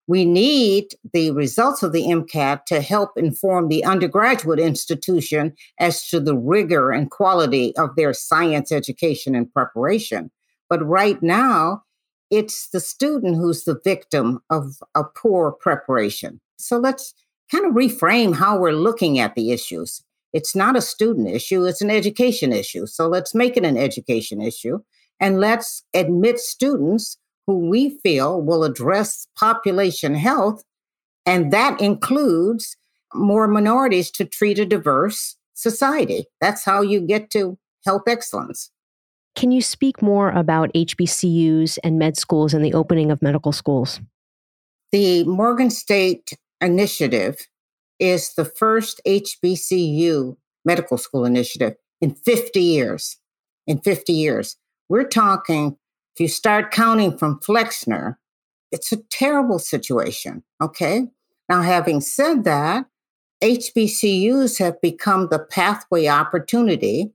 We 0.07 0.23
need 0.23 0.89
the 1.13 1.31
results 1.31 1.81
of 1.81 1.91
the 1.91 2.03
MCAT 2.03 2.65
to 2.65 2.81
help 2.81 3.11
inform 3.17 3.69
the 3.69 3.83
undergraduate 3.83 4.59
institution 4.59 5.53
as 5.79 6.07
to 6.09 6.19
the 6.19 6.37
rigor 6.37 6.91
and 6.91 7.09
quality 7.09 7.75
of 7.75 7.95
their 7.95 8.13
science 8.13 8.71
education 8.71 9.33
and 9.33 9.51
preparation. 9.51 10.29
But 10.69 10.85
right 10.85 11.21
now, 11.23 11.83
it's 12.29 12.69
the 12.69 12.79
student 12.79 13.37
who's 13.37 13.63
the 13.63 13.79
victim 13.83 14.41
of 14.49 14.75
a 14.93 15.03
poor 15.03 15.51
preparation. 15.51 16.39
So 16.57 16.77
let's 16.77 17.13
kind 17.51 17.65
of 17.65 17.73
reframe 17.73 18.35
how 18.35 18.57
we're 18.59 18.73
looking 18.73 19.19
at 19.19 19.35
the 19.35 19.51
issues. 19.51 20.03
It's 20.35 20.53
not 20.53 20.75
a 20.75 20.81
student 20.81 21.29
issue, 21.29 21.63
it's 21.63 21.81
an 21.81 21.89
education 21.89 22.51
issue. 22.51 22.87
So 22.87 23.07
let's 23.07 23.33
make 23.33 23.55
it 23.55 23.63
an 23.63 23.77
education 23.77 24.41
issue 24.41 24.79
and 25.21 25.39
let's 25.39 25.81
admit 25.93 26.39
students 26.39 27.17
who 27.47 27.69
we 27.69 27.97
feel 28.03 28.41
will 28.41 28.65
address 28.65 29.27
population 29.37 30.13
health. 30.13 30.61
And 31.25 31.53
that 31.53 31.79
includes 31.79 32.75
more 33.13 33.47
minorities 33.47 34.11
to 34.11 34.25
treat 34.25 34.59
a 34.59 34.65
diverse 34.65 35.37
society. 35.53 36.25
That's 36.41 36.65
how 36.65 36.81
you 36.81 36.99
get 36.99 37.29
to 37.29 37.57
health 37.85 38.03
excellence. 38.05 38.71
Can 39.37 39.53
you 39.53 39.61
speak 39.61 40.01
more 40.01 40.31
about 40.31 40.69
HBCUs 40.73 41.77
and 41.81 41.97
med 41.97 42.17
schools 42.17 42.53
and 42.53 42.63
the 42.63 42.73
opening 42.73 43.09
of 43.09 43.21
medical 43.21 43.53
schools? 43.53 44.01
The 44.91 45.23
Morgan 45.23 45.69
State 45.69 46.37
Initiative 46.59 47.47
is 47.99 48.33
the 48.33 48.45
first 48.45 49.01
HBCU 49.07 50.35
medical 50.63 50.97
school 50.97 51.25
initiative 51.25 51.75
in 52.01 52.15
50 52.15 52.61
years. 52.61 53.17
In 53.67 53.79
50 53.79 54.13
years. 54.13 54.57
We're 54.89 55.07
talking, 55.07 55.77
if 56.15 56.19
you 56.19 56.27
start 56.27 56.71
counting 56.71 57.17
from 57.17 57.39
Flexner, 57.39 58.19
it's 58.71 58.91
a 58.91 58.97
terrible 58.97 59.59
situation. 59.59 60.43
Okay. 60.61 61.07
Now, 61.49 61.61
having 61.61 62.01
said 62.01 62.43
that, 62.43 62.85
HBCUs 63.43 64.59
have 64.59 64.79
become 64.81 65.27
the 65.29 65.39
pathway 65.39 66.07
opportunity 66.07 67.11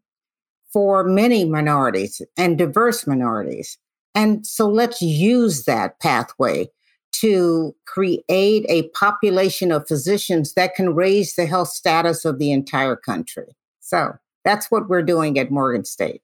for 0.73 1.05
many 1.05 1.45
minorities 1.45 2.23
and 2.37 2.59
diverse 2.59 3.07
minorities. 3.07 3.79
And 4.15 4.47
so 4.47 4.69
let's 4.69 5.03
use 5.03 5.65
that 5.65 6.01
pathway 6.01 6.69
to 7.13 7.75
create 7.87 8.65
a 8.69 8.89
population 8.95 9.73
of 9.73 9.87
physicians 9.87 10.55
that 10.55 10.75
can 10.75 10.95
raise 10.95 11.35
the 11.35 11.47
health 11.47 11.69
status 11.69 12.25
of 12.25 12.39
the 12.39 12.53
entire 12.53 12.97
country. 12.97 13.57
So 13.81 14.15
that's 14.45 14.71
what 14.71 14.89
we're 14.89 15.03
doing 15.03 15.39
at 15.39 15.51
Morgan 15.51 15.85
State. 15.85 16.23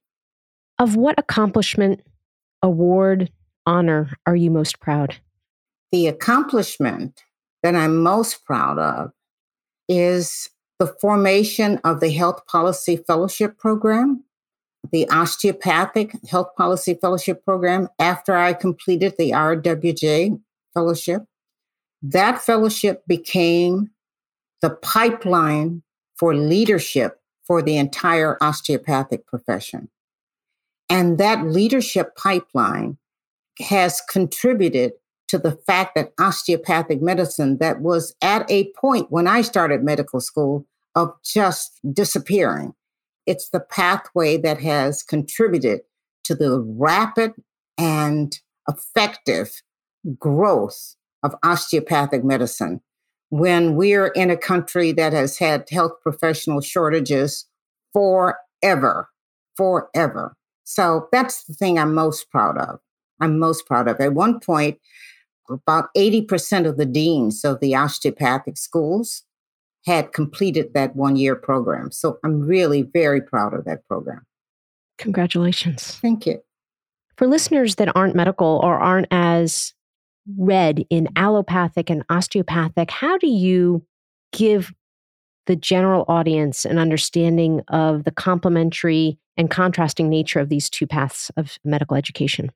Of 0.78 0.96
what 0.96 1.18
accomplishment, 1.18 2.02
award, 2.62 3.30
honor 3.66 4.10
are 4.26 4.36
you 4.36 4.50
most 4.50 4.80
proud? 4.80 5.16
The 5.92 6.06
accomplishment 6.06 7.22
that 7.62 7.74
I'm 7.74 8.02
most 8.02 8.44
proud 8.44 8.78
of 8.78 9.12
is 9.88 10.50
the 10.78 10.86
formation 10.86 11.78
of 11.84 12.00
the 12.00 12.10
Health 12.10 12.46
Policy 12.46 12.96
Fellowship 12.96 13.58
Program 13.58 14.24
the 14.92 15.08
Osteopathic 15.10 16.12
Health 16.28 16.54
Policy 16.56 16.94
Fellowship 16.94 17.44
Program 17.44 17.88
after 17.98 18.36
I 18.36 18.52
completed 18.52 19.14
the 19.18 19.30
RWJ 19.30 20.40
Fellowship. 20.76 21.22
That 22.02 22.42
fellowship 22.42 23.02
became 23.08 23.90
the 24.60 24.70
pipeline 24.70 25.82
for 26.16 26.34
leadership 26.34 27.20
for 27.46 27.62
the 27.62 27.78
entire 27.78 28.36
osteopathic 28.42 29.26
profession. 29.26 29.88
And 30.90 31.16
that 31.16 31.46
leadership 31.46 32.14
pipeline 32.16 32.98
has 33.60 34.02
contributed 34.02 34.92
to 35.28 35.38
the 35.38 35.52
fact 35.66 35.94
that 35.94 36.12
osteopathic 36.20 37.00
medicine, 37.00 37.56
that 37.58 37.80
was 37.80 38.14
at 38.20 38.48
a 38.50 38.70
point 38.72 39.10
when 39.10 39.26
I 39.26 39.40
started 39.40 39.82
medical 39.82 40.20
school, 40.20 40.66
of 40.94 41.12
just 41.24 41.80
disappearing 41.92 42.74
it's 43.26 43.48
the 43.50 43.60
pathway 43.60 44.36
that 44.38 44.60
has 44.60 45.02
contributed 45.02 45.80
to 46.24 46.34
the 46.34 46.60
rapid 46.60 47.34
and 47.76 48.38
effective 48.68 49.62
growth 50.18 50.96
of 51.22 51.34
osteopathic 51.42 52.24
medicine. 52.24 52.80
When 53.30 53.74
we're 53.74 54.08
in 54.08 54.30
a 54.30 54.36
country 54.36 54.92
that 54.92 55.12
has 55.12 55.38
had 55.38 55.68
health 55.70 55.92
professional 56.02 56.60
shortages 56.60 57.46
forever, 57.92 59.08
forever. 59.56 60.36
So 60.64 61.08
that's 61.12 61.44
the 61.44 61.54
thing 61.54 61.78
I'm 61.78 61.94
most 61.94 62.30
proud 62.30 62.58
of. 62.58 62.78
I'm 63.20 63.38
most 63.38 63.66
proud 63.66 63.88
of. 63.88 64.00
At 64.00 64.14
one 64.14 64.40
point, 64.40 64.78
about 65.48 65.88
80% 65.96 66.68
of 66.68 66.76
the 66.76 66.86
deans 66.86 67.44
of 67.44 67.60
the 67.60 67.74
osteopathic 67.74 68.56
schools 68.56 69.22
had 69.86 70.12
completed 70.12 70.74
that 70.74 70.96
one 70.96 71.16
year 71.16 71.36
program. 71.36 71.92
So 71.92 72.18
I'm 72.24 72.40
really 72.40 72.82
very 72.82 73.20
proud 73.20 73.54
of 73.54 73.64
that 73.64 73.86
program. 73.86 74.26
Congratulations. 74.98 75.98
Thank 76.02 76.26
you. 76.26 76.42
For 77.16 77.26
listeners 77.26 77.76
that 77.76 77.94
aren't 77.96 78.16
medical 78.16 78.60
or 78.62 78.78
aren't 78.78 79.06
as 79.10 79.72
read 80.36 80.84
in 80.90 81.08
allopathic 81.16 81.90
and 81.90 82.04
osteopathic, 82.08 82.90
how 82.90 83.18
do 83.18 83.28
you 83.28 83.84
give 84.32 84.72
the 85.46 85.56
general 85.56 86.04
audience 86.08 86.64
an 86.64 86.78
understanding 86.78 87.62
of 87.68 88.04
the 88.04 88.10
complementary 88.10 89.18
and 89.36 89.50
contrasting 89.50 90.08
nature 90.08 90.40
of 90.40 90.48
these 90.48 90.68
two 90.68 90.86
paths 90.86 91.30
of 91.36 91.58
medical 91.64 91.96
education? 91.96 92.50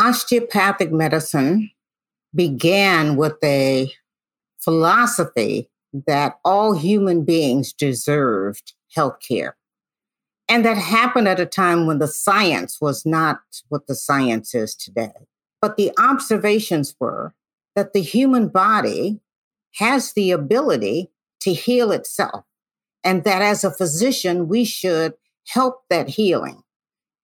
Osteopathic 0.00 0.92
medicine 0.92 1.70
began 2.34 3.16
with 3.16 3.36
a 3.42 3.90
philosophy 4.60 5.68
that 6.06 6.38
all 6.44 6.74
human 6.74 7.24
beings 7.24 7.72
deserved 7.72 8.74
health 8.94 9.16
care. 9.26 9.56
And 10.48 10.64
that 10.64 10.78
happened 10.78 11.28
at 11.28 11.40
a 11.40 11.46
time 11.46 11.86
when 11.86 11.98
the 11.98 12.08
science 12.08 12.78
was 12.80 13.04
not 13.04 13.40
what 13.68 13.86
the 13.86 13.94
science 13.94 14.54
is 14.54 14.74
today. 14.74 15.12
But 15.60 15.76
the 15.76 15.92
observations 15.98 16.94
were 17.00 17.34
that 17.74 17.92
the 17.92 18.02
human 18.02 18.48
body 18.48 19.20
has 19.76 20.12
the 20.12 20.30
ability 20.30 21.10
to 21.40 21.52
heal 21.52 21.92
itself, 21.92 22.44
and 23.04 23.24
that 23.24 23.42
as 23.42 23.64
a 23.64 23.70
physician, 23.70 24.48
we 24.48 24.64
should 24.64 25.14
help 25.48 25.82
that 25.90 26.08
healing. 26.10 26.62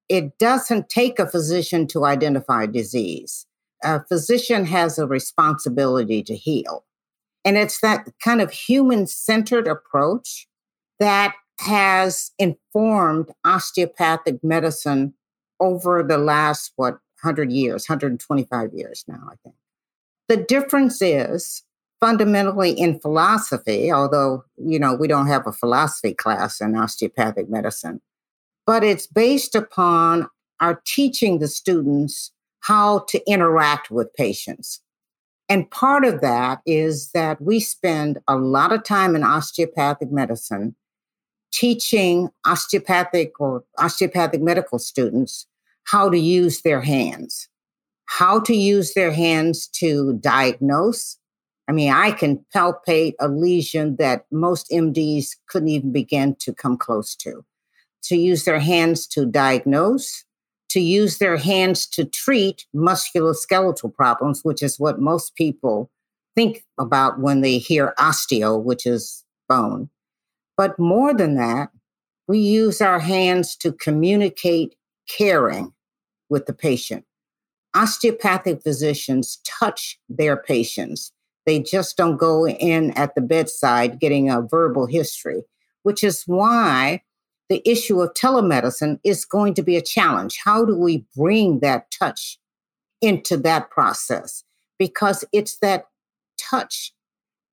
It 0.08 0.38
doesn't 0.38 0.88
take 0.88 1.18
a 1.18 1.28
physician 1.28 1.86
to 1.88 2.04
identify 2.04 2.66
disease. 2.66 3.46
A 3.82 4.04
physician 4.04 4.66
has 4.66 4.98
a 4.98 5.06
responsibility 5.06 6.22
to 6.22 6.36
heal. 6.36 6.84
And 7.44 7.58
it's 7.58 7.80
that 7.80 8.08
kind 8.22 8.40
of 8.40 8.50
human 8.50 9.06
centered 9.06 9.66
approach 9.66 10.46
that 10.98 11.34
has 11.60 12.32
informed 12.38 13.30
osteopathic 13.44 14.42
medicine 14.42 15.14
over 15.60 16.02
the 16.02 16.18
last, 16.18 16.72
what, 16.76 16.98
100 17.24 17.50
years, 17.50 17.88
125 17.88 18.72
years 18.74 19.04
now, 19.08 19.20
I 19.26 19.34
think. 19.42 19.54
The 20.28 20.36
difference 20.36 21.00
is 21.02 21.62
fundamentally 22.00 22.72
in 22.72 23.00
philosophy, 23.00 23.90
although, 23.90 24.44
you 24.56 24.78
know, 24.78 24.94
we 24.94 25.08
don't 25.08 25.26
have 25.26 25.46
a 25.46 25.52
philosophy 25.52 26.14
class 26.14 26.60
in 26.60 26.76
osteopathic 26.76 27.48
medicine, 27.48 28.00
but 28.66 28.84
it's 28.84 29.06
based 29.06 29.54
upon 29.54 30.28
our 30.60 30.82
teaching 30.86 31.38
the 31.38 31.48
students 31.48 32.32
how 32.60 33.00
to 33.08 33.22
interact 33.30 33.90
with 33.90 34.14
patients. 34.14 34.80
And 35.48 35.70
part 35.70 36.04
of 36.04 36.20
that 36.22 36.60
is 36.64 37.10
that 37.12 37.40
we 37.40 37.60
spend 37.60 38.18
a 38.26 38.36
lot 38.36 38.72
of 38.72 38.82
time 38.82 39.14
in 39.14 39.22
osteopathic 39.22 40.10
medicine 40.10 40.74
teaching 41.52 42.30
osteopathic 42.44 43.38
or 43.38 43.62
osteopathic 43.78 44.40
medical 44.40 44.78
students 44.78 45.46
how 45.84 46.08
to 46.08 46.18
use 46.18 46.62
their 46.62 46.80
hands, 46.80 47.48
how 48.06 48.40
to 48.40 48.54
use 48.54 48.94
their 48.94 49.12
hands 49.12 49.68
to 49.68 50.14
diagnose. 50.14 51.18
I 51.68 51.72
mean, 51.72 51.92
I 51.92 52.12
can 52.12 52.44
palpate 52.54 53.14
a 53.20 53.28
lesion 53.28 53.96
that 53.96 54.26
most 54.30 54.70
MDs 54.70 55.36
couldn't 55.48 55.68
even 55.68 55.92
begin 55.92 56.36
to 56.40 56.52
come 56.52 56.76
close 56.76 57.14
to. 57.16 57.44
To 58.04 58.16
use 58.16 58.44
their 58.44 58.58
hands 58.58 59.06
to 59.08 59.24
diagnose, 59.24 60.24
to 60.70 60.80
use 60.80 61.18
their 61.18 61.36
hands 61.36 61.86
to 61.86 62.04
treat 62.04 62.66
musculoskeletal 62.74 63.94
problems, 63.94 64.42
which 64.42 64.62
is 64.62 64.78
what 64.78 65.00
most 65.00 65.34
people 65.36 65.90
think 66.34 66.64
about 66.78 67.20
when 67.20 67.40
they 67.40 67.58
hear 67.58 67.94
osteo, 67.98 68.62
which 68.62 68.84
is 68.84 69.24
bone. 69.48 69.88
But 70.56 70.78
more 70.78 71.14
than 71.14 71.36
that, 71.36 71.70
we 72.26 72.38
use 72.38 72.80
our 72.80 72.98
hands 72.98 73.56
to 73.56 73.72
communicate 73.72 74.74
caring 75.08 75.72
with 76.28 76.46
the 76.46 76.52
patient. 76.52 77.04
Osteopathic 77.74 78.62
physicians 78.62 79.40
touch 79.44 79.98
their 80.08 80.36
patients. 80.36 81.12
They 81.46 81.60
just 81.60 81.96
don't 81.96 82.16
go 82.16 82.46
in 82.46 82.92
at 82.92 83.14
the 83.14 83.20
bedside 83.20 84.00
getting 84.00 84.30
a 84.30 84.42
verbal 84.42 84.86
history, 84.86 85.42
which 85.82 86.02
is 86.04 86.22
why 86.26 87.02
the 87.48 87.62
issue 87.68 88.00
of 88.00 88.14
telemedicine 88.14 88.98
is 89.04 89.24
going 89.24 89.54
to 89.54 89.62
be 89.62 89.76
a 89.76 89.82
challenge. 89.82 90.40
How 90.42 90.64
do 90.64 90.76
we 90.76 91.04
bring 91.16 91.60
that 91.60 91.90
touch 91.90 92.38
into 93.02 93.36
that 93.38 93.70
process? 93.70 94.44
Because 94.78 95.24
it's 95.32 95.58
that 95.58 95.88
touch 96.38 96.92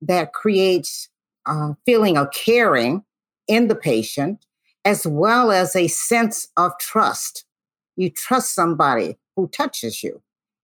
that 0.00 0.32
creates 0.32 1.08
a 1.46 1.76
feeling 1.84 2.16
of 2.16 2.30
caring 2.32 3.04
in 3.48 3.68
the 3.68 3.74
patient, 3.74 4.46
as 4.84 5.06
well 5.06 5.50
as 5.50 5.76
a 5.76 5.88
sense 5.88 6.48
of 6.56 6.72
trust. 6.80 7.44
You 7.96 8.10
trust 8.10 8.54
somebody 8.54 9.18
who 9.36 9.48
touches 9.48 10.02
you. 10.02 10.22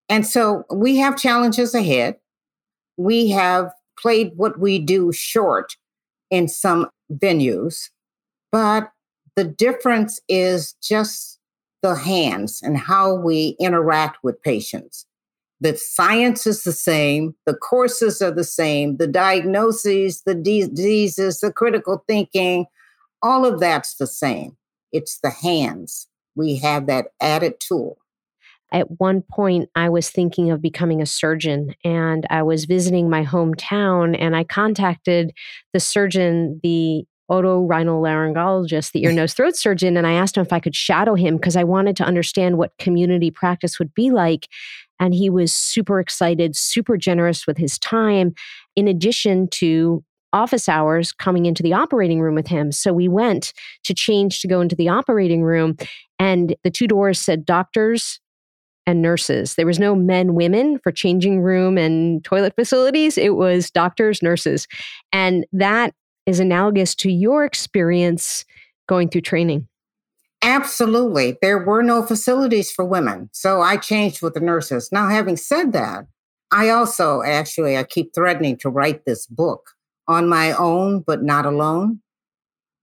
And 0.08 0.26
so 0.26 0.64
we 0.72 0.96
have 0.96 1.16
challenges 1.16 1.74
ahead. 1.74 2.16
We 2.96 3.30
have 3.30 3.70
played 3.98 4.32
what 4.36 4.58
we 4.58 4.78
do 4.78 5.12
short 5.12 5.76
in 6.30 6.48
some 6.48 6.88
venues, 7.12 7.90
but 8.50 8.90
the 9.36 9.44
difference 9.44 10.20
is 10.28 10.74
just 10.82 11.38
the 11.82 11.94
hands 11.94 12.60
and 12.62 12.76
how 12.76 13.14
we 13.14 13.56
interact 13.60 14.18
with 14.22 14.42
patients. 14.42 15.06
The 15.60 15.76
science 15.76 16.46
is 16.46 16.62
the 16.62 16.72
same, 16.72 17.34
the 17.44 17.54
courses 17.54 18.22
are 18.22 18.30
the 18.30 18.44
same, 18.44 18.96
the 18.96 19.06
diagnoses, 19.06 20.22
the 20.22 20.34
diseases, 20.34 21.40
the 21.40 21.52
critical 21.52 22.04
thinking, 22.06 22.66
all 23.22 23.44
of 23.44 23.60
that's 23.60 23.96
the 23.96 24.06
same. 24.06 24.56
It's 24.92 25.18
the 25.20 25.30
hands. 25.30 26.08
We 26.34 26.56
have 26.58 26.86
that 26.86 27.08
added 27.20 27.54
tool. 27.60 27.98
At 28.70 29.00
one 29.00 29.22
point, 29.22 29.70
I 29.74 29.88
was 29.88 30.10
thinking 30.10 30.50
of 30.50 30.60
becoming 30.60 31.00
a 31.00 31.06
surgeon, 31.06 31.74
and 31.84 32.26
I 32.28 32.42
was 32.42 32.66
visiting 32.66 33.08
my 33.08 33.24
hometown, 33.24 34.14
and 34.18 34.36
I 34.36 34.44
contacted 34.44 35.32
the 35.72 35.80
surgeon, 35.80 36.60
the 36.62 37.06
otorhinolaryngologist, 37.30 38.92
the 38.92 39.04
ear, 39.04 39.12
nose, 39.12 39.34
throat 39.34 39.56
surgeon, 39.56 39.96
and 39.96 40.06
I 40.06 40.12
asked 40.12 40.36
him 40.36 40.44
if 40.44 40.52
I 40.52 40.60
could 40.60 40.74
shadow 40.74 41.14
him 41.14 41.36
because 41.36 41.56
I 41.56 41.64
wanted 41.64 41.96
to 41.96 42.04
understand 42.04 42.56
what 42.58 42.76
community 42.78 43.30
practice 43.30 43.78
would 43.78 43.94
be 43.94 44.10
like. 44.10 44.48
And 45.00 45.14
he 45.14 45.30
was 45.30 45.52
super 45.52 46.00
excited, 46.00 46.56
super 46.56 46.96
generous 46.96 47.46
with 47.46 47.56
his 47.56 47.78
time, 47.78 48.34
in 48.76 48.88
addition 48.88 49.48
to 49.52 50.02
office 50.32 50.68
hours 50.68 51.12
coming 51.12 51.46
into 51.46 51.62
the 51.62 51.72
operating 51.72 52.20
room 52.20 52.34
with 52.34 52.46
him. 52.46 52.72
So 52.72 52.92
we 52.92 53.08
went 53.08 53.52
to 53.84 53.94
change 53.94 54.40
to 54.40 54.48
go 54.48 54.60
into 54.60 54.76
the 54.76 54.88
operating 54.88 55.42
room, 55.42 55.76
and 56.18 56.54
the 56.64 56.70
two 56.70 56.86
doors 56.86 57.18
said 57.18 57.44
doctors 57.44 58.20
and 58.86 59.02
nurses. 59.02 59.54
There 59.54 59.66
was 59.66 59.78
no 59.78 59.94
men, 59.94 60.34
women 60.34 60.78
for 60.78 60.90
changing 60.90 61.42
room 61.42 61.76
and 61.76 62.24
toilet 62.24 62.54
facilities. 62.56 63.18
It 63.18 63.36
was 63.36 63.70
doctors, 63.70 64.22
nurses. 64.22 64.66
And 65.12 65.44
that 65.52 65.94
is 66.24 66.40
analogous 66.40 66.94
to 66.96 67.10
your 67.10 67.44
experience 67.44 68.44
going 68.88 69.10
through 69.10 69.20
training. 69.20 69.68
Absolutely. 70.42 71.36
There 71.42 71.58
were 71.58 71.82
no 71.82 72.02
facilities 72.02 72.70
for 72.70 72.84
women. 72.84 73.28
So 73.32 73.60
I 73.60 73.76
changed 73.76 74.22
with 74.22 74.34
the 74.34 74.40
nurses. 74.40 74.88
Now, 74.92 75.08
having 75.08 75.36
said 75.36 75.72
that, 75.72 76.06
I 76.50 76.70
also 76.70 77.22
actually 77.22 77.76
I 77.76 77.82
keep 77.84 78.14
threatening 78.14 78.56
to 78.58 78.70
write 78.70 79.04
this 79.04 79.26
book 79.26 79.72
on 80.08 80.28
my 80.28 80.52
own, 80.52 81.00
but 81.00 81.22
not 81.22 81.46
alone. 81.46 82.00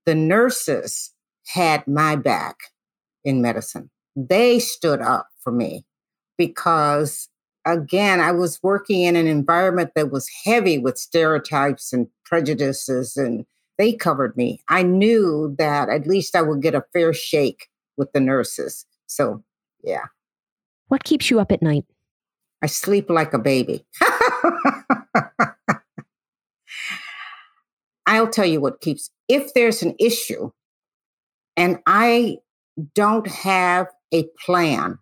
The 0.05 0.15
nurses 0.15 1.11
had 1.47 1.88
my 1.88 2.15
back 2.15 2.55
in 3.23 3.41
medicine. 3.41 3.89
They 4.15 4.59
stood 4.59 5.01
up 5.01 5.28
for 5.41 5.51
me 5.51 5.86
because 6.38 7.28
again, 7.65 8.19
I 8.19 8.32
was 8.32 8.59
working 8.61 9.01
in 9.01 9.15
an 9.15 9.28
environment 9.28 9.91
that 9.95 10.11
was 10.11 10.30
heavy 10.45 10.78
with 10.78 10.97
stereotypes 10.97 11.91
and 11.91 12.07
prejudices, 12.23 13.17
and 13.17 13.45
they 13.78 13.93
covered 13.93 14.38
me. 14.38 14.61
I 14.69 14.84
knew 14.84 15.55
that 15.57 15.89
at 15.89 16.07
least 16.07 16.36
I 16.36 16.41
would 16.41 16.61
get 16.61 16.76
a 16.76 16.86
fair 16.93 17.11
shake 17.13 17.67
with 17.97 18.11
the 18.13 18.19
nurses. 18.19 18.86
So, 19.07 19.43
yeah. 19.84 20.05
What 20.88 21.03
keeps 21.03 21.30
you 21.30 21.39
up 21.39 21.51
at 21.51 21.61
night? 21.61 21.86
I 22.61 22.67
sleep 22.67 23.09
like 23.09 23.34
a 23.34 23.39
baby. 23.39 23.86
I'll 28.07 28.29
tell 28.29 28.45
you 28.45 28.61
what 28.61 28.81
keeps, 28.81 29.09
if 29.27 29.53
there's 29.53 29.81
an 29.81 29.95
issue 29.99 30.51
and 31.57 31.79
I 31.85 32.37
don't 32.93 33.27
have 33.27 33.87
a 34.11 34.23
plan, 34.45 34.99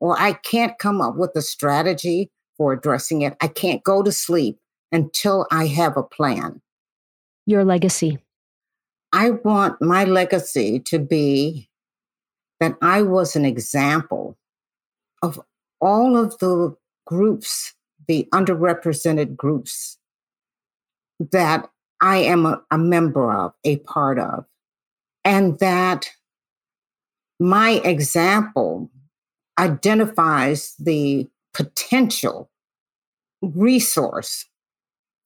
or 0.00 0.18
I 0.18 0.34
can't 0.34 0.78
come 0.78 1.00
up 1.00 1.16
with 1.16 1.30
a 1.34 1.42
strategy 1.42 2.30
for 2.56 2.72
addressing 2.72 3.22
it. 3.22 3.36
I 3.40 3.48
can't 3.48 3.82
go 3.82 4.02
to 4.02 4.12
sleep 4.12 4.58
until 4.92 5.46
I 5.50 5.66
have 5.66 5.96
a 5.96 6.02
plan. 6.02 6.60
Your 7.46 7.64
legacy. 7.64 8.18
I 9.12 9.30
want 9.30 9.80
my 9.80 10.04
legacy 10.04 10.80
to 10.80 10.98
be 10.98 11.68
that 12.60 12.76
I 12.82 13.02
was 13.02 13.36
an 13.36 13.44
example 13.44 14.36
of 15.22 15.40
all 15.80 16.16
of 16.16 16.38
the 16.38 16.76
groups, 17.06 17.74
the 18.08 18.28
underrepresented 18.32 19.36
groups 19.36 19.98
that 21.30 21.68
I 22.04 22.18
am 22.18 22.44
a, 22.44 22.62
a 22.70 22.76
member 22.76 23.32
of, 23.32 23.54
a 23.64 23.78
part 23.78 24.18
of, 24.18 24.44
and 25.24 25.58
that 25.60 26.10
my 27.40 27.80
example 27.82 28.90
identifies 29.58 30.74
the 30.78 31.26
potential 31.54 32.50
resource 33.40 34.44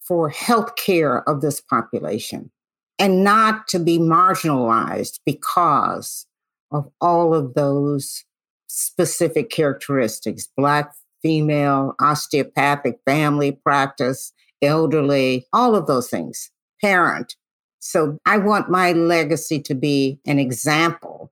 for 0.00 0.28
health 0.28 0.76
care 0.76 1.28
of 1.28 1.40
this 1.40 1.60
population 1.60 2.52
and 2.96 3.24
not 3.24 3.66
to 3.68 3.80
be 3.80 3.98
marginalized 3.98 5.18
because 5.26 6.26
of 6.70 6.88
all 7.00 7.34
of 7.34 7.54
those 7.54 8.24
specific 8.68 9.50
characteristics 9.50 10.48
black, 10.56 10.92
female, 11.22 11.96
osteopathic, 12.00 13.00
family 13.04 13.50
practice, 13.50 14.32
elderly, 14.62 15.44
all 15.52 15.74
of 15.74 15.88
those 15.88 16.08
things, 16.08 16.52
parent. 16.80 17.36
So 17.80 18.18
I 18.26 18.38
want 18.38 18.70
my 18.70 18.92
legacy 18.92 19.60
to 19.60 19.74
be 19.74 20.18
an 20.26 20.38
example 20.38 21.30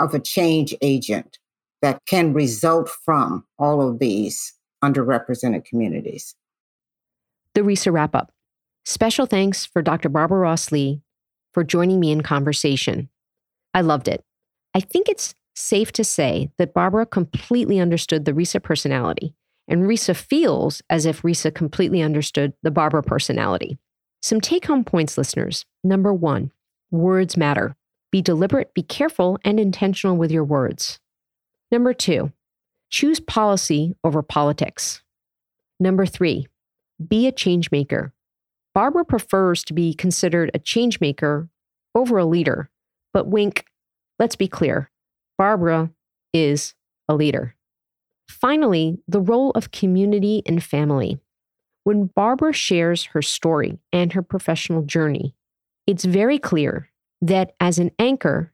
of 0.00 0.14
a 0.14 0.18
change 0.18 0.74
agent 0.80 1.38
that 1.82 2.00
can 2.06 2.32
result 2.32 2.88
from 2.88 3.44
all 3.58 3.86
of 3.86 3.98
these 3.98 4.54
underrepresented 4.82 5.64
communities. 5.64 6.34
The 7.54 7.62
Resa 7.62 7.92
wrap 7.92 8.14
up. 8.14 8.32
Special 8.84 9.26
thanks 9.26 9.66
for 9.66 9.82
Dr. 9.82 10.08
Barbara 10.08 10.38
Ross 10.38 10.72
Lee 10.72 11.02
for 11.52 11.62
joining 11.62 12.00
me 12.00 12.10
in 12.10 12.22
conversation. 12.22 13.08
I 13.74 13.82
loved 13.82 14.08
it. 14.08 14.24
I 14.74 14.80
think 14.80 15.08
it's 15.08 15.34
safe 15.54 15.92
to 15.92 16.04
say 16.04 16.50
that 16.58 16.74
Barbara 16.74 17.06
completely 17.06 17.78
understood 17.78 18.24
the 18.24 18.34
Resa 18.34 18.58
personality, 18.58 19.34
and 19.68 19.86
Resa 19.86 20.14
feels 20.14 20.82
as 20.88 21.04
if 21.06 21.22
Resa 21.22 21.50
completely 21.50 22.00
understood 22.00 22.54
the 22.62 22.70
Barbara 22.70 23.02
personality. 23.02 23.78
Some 24.22 24.40
take 24.40 24.66
home 24.66 24.84
points, 24.84 25.18
listeners. 25.18 25.66
Number 25.82 26.14
one, 26.14 26.52
words 26.92 27.36
matter. 27.36 27.76
Be 28.12 28.22
deliberate, 28.22 28.72
be 28.72 28.82
careful, 28.82 29.38
and 29.44 29.58
intentional 29.58 30.16
with 30.16 30.30
your 30.30 30.44
words. 30.44 31.00
Number 31.72 31.92
two, 31.92 32.30
choose 32.88 33.18
policy 33.18 33.96
over 34.04 34.22
politics. 34.22 35.02
Number 35.80 36.06
three, 36.06 36.46
be 37.08 37.26
a 37.26 37.32
change 37.32 37.70
maker. 37.72 38.12
Barbara 38.74 39.04
prefers 39.04 39.64
to 39.64 39.72
be 39.72 39.92
considered 39.92 40.50
a 40.54 40.58
change 40.58 41.00
maker 41.00 41.48
over 41.94 42.16
a 42.18 42.24
leader, 42.24 42.70
but 43.12 43.26
wink, 43.26 43.64
let's 44.18 44.36
be 44.36 44.46
clear 44.46 44.90
Barbara 45.36 45.90
is 46.32 46.74
a 47.08 47.14
leader. 47.14 47.56
Finally, 48.28 48.98
the 49.08 49.20
role 49.20 49.50
of 49.52 49.72
community 49.72 50.42
and 50.46 50.62
family. 50.62 51.18
When 51.84 52.06
Barbara 52.06 52.52
shares 52.52 53.04
her 53.06 53.22
story 53.22 53.78
and 53.92 54.12
her 54.12 54.22
professional 54.22 54.82
journey, 54.82 55.34
it's 55.86 56.04
very 56.04 56.38
clear 56.38 56.90
that 57.20 57.54
as 57.58 57.78
an 57.78 57.90
anchor, 57.98 58.52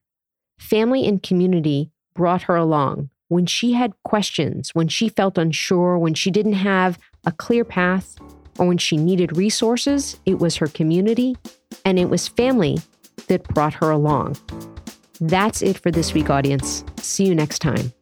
family 0.59 1.07
and 1.07 1.23
community 1.23 1.91
brought 2.15 2.43
her 2.43 2.57
along 2.57 3.11
when 3.29 3.45
she 3.45 3.73
had 3.73 3.93
questions, 4.03 4.75
when 4.75 4.89
she 4.89 5.11
felt 5.11 5.37
unsure, 5.37 5.99
when 5.99 6.15
she 6.15 6.31
didn't 6.31 6.55
have 6.55 6.99
a 7.27 7.33
clear 7.33 7.65
path, 7.65 8.17
or 8.59 8.67
when 8.67 8.79
she 8.79 8.97
needed 8.97 9.37
resources, 9.37 10.19
it 10.25 10.39
was 10.39 10.57
her 10.57 10.67
community 10.67 11.37
and 11.85 11.99
it 11.99 12.09
was 12.09 12.27
family 12.27 12.79
that 13.29 13.47
brought 13.49 13.75
her 13.75 13.91
along. 13.91 14.37
That's 15.21 15.63
it 15.63 15.79
for 15.79 15.91
this 15.91 16.15
week, 16.15 16.31
audience. 16.31 16.83
See 16.97 17.27
you 17.27 17.35
next 17.35 17.59
time. 17.61 17.93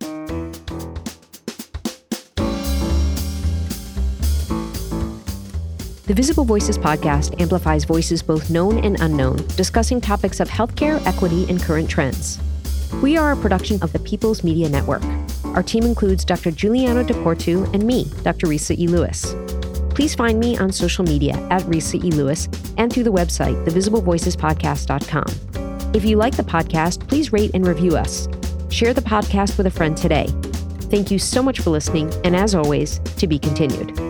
The 6.07 6.15
Visible 6.15 6.45
Voices 6.45 6.79
podcast 6.79 7.41
amplifies 7.41 7.85
voices 7.85 8.23
both 8.23 8.49
known 8.49 8.79
and 8.79 8.97
unknown, 9.01 9.45
discussing 9.57 10.01
topics 10.01 10.39
of 10.39 10.49
healthcare, 10.49 11.05
equity, 11.05 11.51
and 11.51 11.61
current 11.61 11.91
trends. 11.91 12.39
We 13.03 13.17
are 13.17 13.33
a 13.33 13.37
production 13.37 13.83
of 13.83 13.93
the 13.93 13.99
People's 13.99 14.45
Media 14.45 14.69
Network. 14.69 15.03
Our 15.47 15.65
team 15.65 15.83
includes 15.83 16.25
Dr. 16.25 16.53
Giuliano 16.53 17.03
DePortu 17.03 17.75
and 17.75 17.85
me, 17.85 18.05
Dr. 18.23 18.47
Risa 18.47 18.79
E. 18.79 18.87
Lewis. 18.87 19.35
Please 19.97 20.15
find 20.15 20.39
me 20.39 20.57
on 20.57 20.71
social 20.71 21.05
media 21.05 21.35
at 21.51 21.63
Risa 21.63 22.05
E. 22.05 22.13
Lewis 22.13 22.49
and 22.77 22.93
through 22.93 23.03
the 23.03 23.13
website, 23.13 23.67
thevisiblevoicespodcast.com. 23.67 25.93
If 25.93 26.05
you 26.05 26.19
like 26.19 26.37
the 26.37 26.45
podcast, 26.45 27.09
please 27.09 27.33
rate 27.33 27.51
and 27.53 27.67
review 27.67 27.97
us. 27.97 28.29
Share 28.71 28.95
the 28.95 29.01
podcast 29.01 29.59
with 29.59 29.67
a 29.67 29.73
friend 29.73 29.97
today. 29.97 30.29
Thank 30.83 31.11
you 31.11 31.19
so 31.19 31.43
much 31.43 31.59
for 31.59 31.71
listening, 31.71 32.15
and 32.23 32.37
as 32.37 32.55
always, 32.55 33.01
to 33.01 33.27
be 33.27 33.41
continued. 33.41 34.06